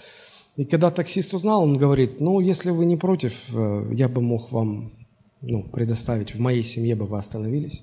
[0.56, 4.52] И когда таксист узнал, он говорит, ну, если вы не против, э, я бы мог
[4.52, 4.92] вам
[5.40, 7.82] ну, предоставить, в моей семье бы вы остановились.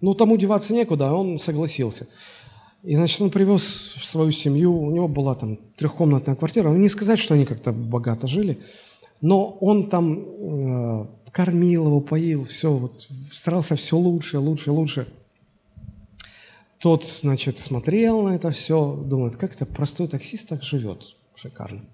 [0.00, 2.06] Ну, тому деваться некуда, а он согласился.
[2.84, 3.62] И, значит, он привез
[3.96, 6.70] в свою семью, у него была там трехкомнатная квартира.
[6.70, 8.60] Ну, не сказать, что они как-то богато жили,
[9.20, 15.08] но он там э, кормил его, поил, все, вот, старался все лучше, лучше, лучше–
[16.82, 21.84] тот, значит, смотрел на это все, думает, как это простой таксист так живет, шикарно.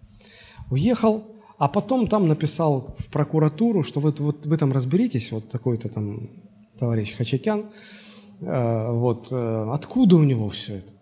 [0.71, 1.25] Уехал,
[1.59, 6.31] а потом там написал в прокуратуру, что вы, вот, вы там разберитесь, вот такой-то там
[6.79, 7.67] товарищ Хачакян,
[8.41, 10.95] э, вот, э, откуда у него все это?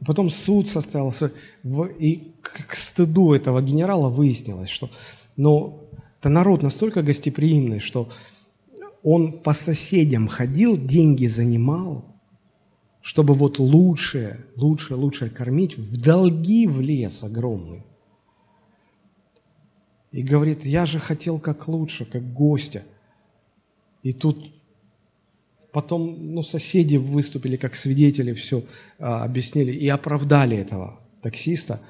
[0.00, 1.30] И потом суд состоялся,
[2.00, 4.90] и к, к стыду этого генерала выяснилось, что
[5.36, 5.88] ну,
[6.18, 8.08] это народ настолько гостеприимный, что
[9.04, 12.15] он по соседям ходил, деньги занимал,
[13.06, 17.84] чтобы вот лучше, лучше, лучше кормить, в долги влез огромный.
[20.10, 22.82] И говорит, я же хотел как лучше, как гостя.
[24.02, 24.52] И тут
[25.70, 28.64] потом ну, соседи выступили как свидетели, все
[28.98, 31.80] а, объяснили и оправдали этого таксиста.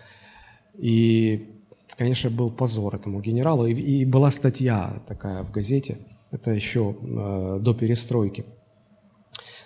[0.76, 1.48] И,
[1.96, 3.66] конечно, был позор этому генералу.
[3.66, 5.96] И, и была статья такая в газете,
[6.30, 8.44] это еще э, до перестройки.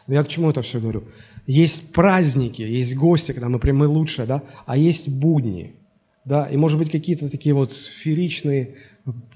[0.06, 1.04] Я к чему это все говорю?
[1.46, 5.74] Есть праздники, есть гости, когда мы прям лучше, да, а есть будни,
[6.24, 8.76] да, и может быть какие-то такие вот фееричные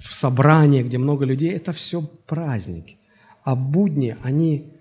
[0.09, 2.99] собрания, где много людей, это все праздники.
[3.43, 4.73] А будни, они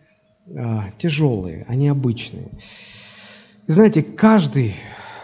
[0.56, 2.50] а, тяжелые, они обычные.
[3.68, 4.74] И знаете, каждый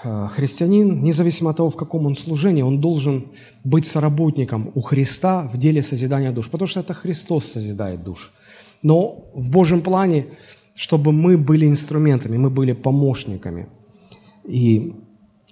[0.03, 3.27] а, христианин, независимо от того, в каком он служении, он должен
[3.63, 8.31] быть соработником у Христа в деле созидания душ, потому что это Христос созидает душ.
[8.81, 10.27] Но в Божьем плане
[10.79, 13.67] чтобы мы были инструментами, мы были помощниками.
[14.45, 14.93] И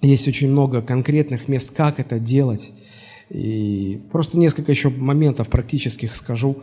[0.01, 2.71] есть очень много конкретных мест, как это делать.
[3.29, 6.55] И просто несколько еще моментов практических скажу.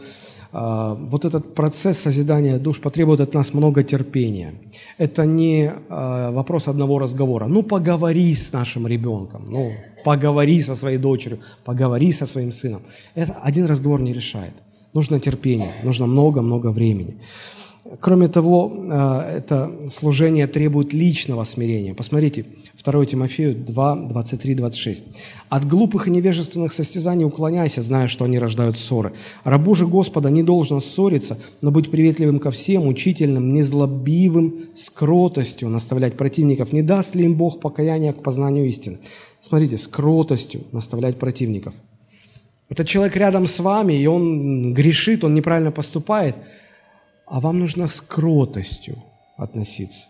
[0.50, 4.54] А, вот этот процесс созидания душ потребует от нас много терпения.
[4.96, 7.48] Это не а, вопрос одного разговора.
[7.48, 9.72] Ну, поговори с нашим ребенком, ну,
[10.06, 12.80] поговори со своей дочерью, поговори со своим сыном.
[13.14, 14.54] Это один разговор не решает.
[14.94, 17.16] Нужно терпение, нужно много-много времени.
[18.00, 21.94] Кроме того, э, это служение требует личного смирения.
[21.94, 22.46] Посмотрите,
[22.82, 25.04] 2 Тимофею 2, 23, 26.
[25.50, 29.12] «От глупых и невежественных состязаний уклоняйся, зная, что они рождают ссоры.
[29.44, 35.68] Рабу же Господа не должно ссориться, но быть приветливым ко всем, учительным, незлобивым, с кротостью
[35.68, 36.72] наставлять противников.
[36.72, 38.98] Не даст ли им Бог покаяния к познанию истины?»
[39.40, 41.74] Смотрите, с кротостью наставлять противников.
[42.70, 46.34] Этот человек рядом с вами, и он грешит, он неправильно поступает–
[47.26, 49.02] а вам нужно с кротостью
[49.36, 50.08] относиться,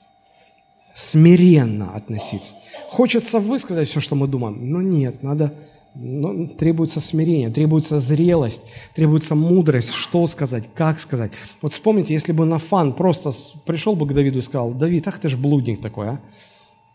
[0.95, 2.57] смиренно относиться.
[2.89, 5.55] Хочется высказать все, что мы думаем, но нет, надо,
[5.95, 8.63] но требуется смирение, требуется зрелость,
[8.95, 11.33] требуется мудрость, что сказать, как сказать.
[11.63, 13.33] Вот вспомните, если бы Нафан просто
[13.65, 16.21] пришел бы к Давиду и сказал, Давид, ах ты ж блудник такой, а?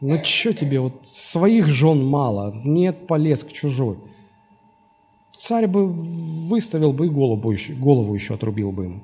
[0.02, 3.98] Ну что тебе, вот своих жен мало, нет, полез к чужой.
[5.38, 9.02] Царь бы выставил бы и голову еще, голову еще отрубил бы ему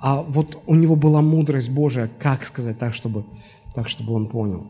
[0.00, 3.24] а вот у него была мудрость Божия, как сказать так, чтобы,
[3.74, 4.66] так, чтобы он понял.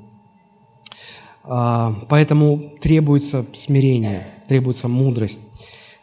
[1.44, 5.40] А, поэтому требуется смирение, требуется мудрость.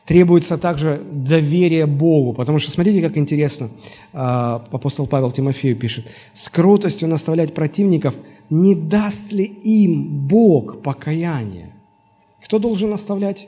[0.06, 3.69] Требуется также доверие Богу, потому что смотрите, как интересно,
[4.14, 8.15] а, апостол Павел Тимофею пишет, «С кротостью наставлять противников,
[8.49, 11.72] не даст ли им Бог покаяние?»
[12.45, 13.47] Кто должен наставлять?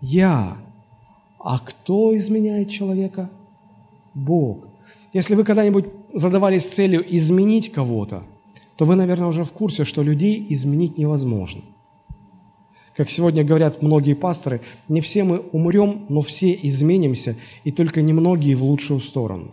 [0.00, 0.56] Я.
[1.38, 3.30] А кто изменяет человека?
[4.12, 4.66] Бог.
[5.12, 8.22] Если вы когда-нибудь задавались целью изменить кого-то,
[8.76, 11.62] то вы, наверное, уже в курсе, что людей изменить невозможно.
[12.96, 18.54] Как сегодня говорят многие пасторы, не все мы умрем, но все изменимся, и только немногие
[18.54, 19.50] в лучшую сторону.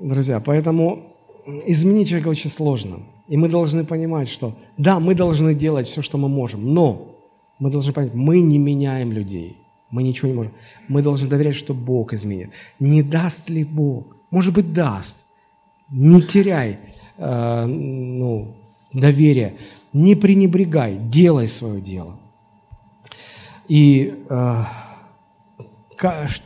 [0.00, 1.02] Друзья, поэтому
[1.66, 3.00] изменить человека очень сложно.
[3.28, 7.14] И мы должны понимать, что да, мы должны делать все, что мы можем, но
[7.58, 9.56] мы должны понять, мы не меняем людей.
[9.90, 10.52] Мы ничего не можем.
[10.88, 12.50] Мы должны доверять, что Бог изменит.
[12.78, 14.16] Не даст ли Бог?
[14.30, 15.18] Может быть, даст.
[15.90, 16.78] Не теряй
[17.16, 18.54] э, ну,
[18.92, 19.54] доверие.
[19.92, 20.96] Не пренебрегай.
[20.96, 22.18] Делай свое дело.
[23.66, 24.64] И э,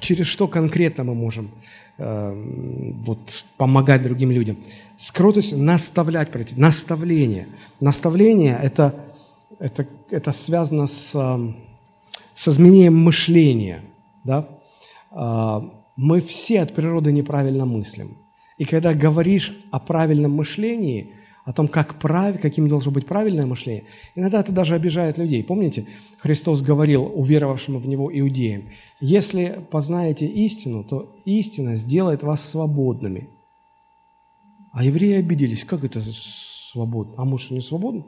[0.01, 1.51] через что конкретно мы можем
[1.99, 4.57] э, вот, помогать другим людям?
[4.97, 7.49] С кротостью наставлять, наставление.
[7.81, 8.95] Наставление это,–
[9.59, 11.15] это, это связано с
[12.35, 13.83] с изменением мышления.
[14.25, 14.49] Да?
[15.11, 18.17] А, мы все от природы неправильно мыслим.
[18.59, 21.13] И когда говоришь о правильном мышлении,
[21.45, 22.41] о том, как прав...
[22.41, 23.85] каким должно быть правильное мышление,
[24.15, 25.45] иногда это даже обижает людей.
[25.45, 25.87] Помните,
[26.19, 28.63] Христос говорил уверовавшим в Него иудеям,
[29.01, 33.29] «Если познаете истину, то истина сделает вас свободными».
[34.73, 37.15] А евреи обиделись, как это свободно?
[37.17, 38.05] А мы что, не свободны?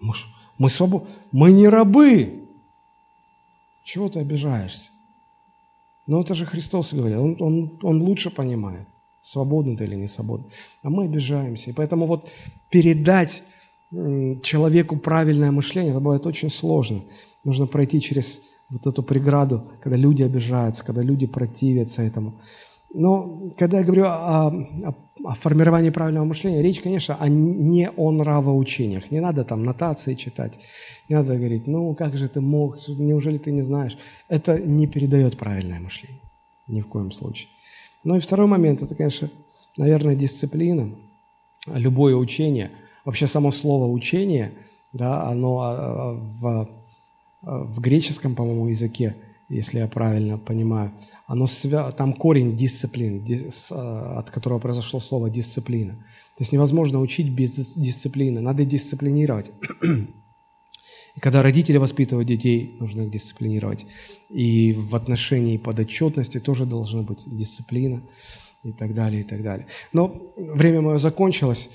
[0.00, 0.14] Мы,
[0.56, 1.08] мы свободны.
[1.30, 2.47] Мы не рабы.
[3.88, 4.90] Чего ты обижаешься?
[6.06, 8.86] Но это же Христос говорил, он, он, он лучше понимает,
[9.22, 10.50] свободный ты или не свободный.
[10.82, 11.70] А мы обижаемся.
[11.70, 12.28] И поэтому вот
[12.68, 13.42] передать
[14.42, 17.00] человеку правильное мышление, это бывает очень сложно.
[17.44, 22.34] Нужно пройти через вот эту преграду, когда люди обижаются, когда люди противятся этому.
[22.92, 24.94] Но когда я говорю о, о,
[25.24, 29.10] о формировании правильного мышления, речь, конечно, о, не о нравоучениях.
[29.10, 30.60] Не надо там нотации читать,
[31.08, 33.96] не надо говорить, ну как же ты мог, неужели ты не знаешь.
[34.28, 36.20] Это не передает правильное мышление,
[36.66, 37.48] ни в коем случае.
[38.04, 39.30] Ну и второй момент, это, конечно,
[39.76, 40.90] наверное, дисциплина.
[41.66, 42.70] Любое учение,
[43.04, 44.52] вообще само слово учение,
[44.92, 46.68] да, оно а, а, в,
[47.42, 49.14] в греческом, по-моему, языке–
[49.48, 50.92] если я правильно понимаю,
[51.26, 51.90] оно свя...
[51.90, 53.68] там корень дисциплин, дис...
[53.70, 55.92] А, от которого произошло слово дисциплина.
[55.92, 59.50] То есть невозможно учить без дисциплины, надо дисциплинировать.
[61.20, 63.86] Когда родители воспитывают детей, нужно их дисциплинировать.
[64.30, 68.02] И в отношении подотчетности тоже должна быть дисциплина
[68.64, 69.66] и так далее, и так далее.
[69.92, 71.70] Но время мое закончилось.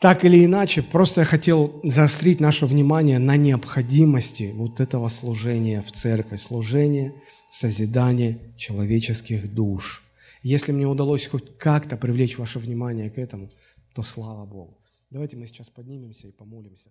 [0.00, 5.90] Так или иначе, просто я хотел заострить наше внимание на необходимости вот этого служения в
[5.90, 7.12] церкви, служения,
[7.50, 10.04] созидания человеческих душ.
[10.42, 13.48] Если мне удалось хоть как-то привлечь ваше внимание к этому,
[13.94, 14.78] то слава Богу.
[15.10, 16.90] Давайте мы сейчас поднимемся и помолимся.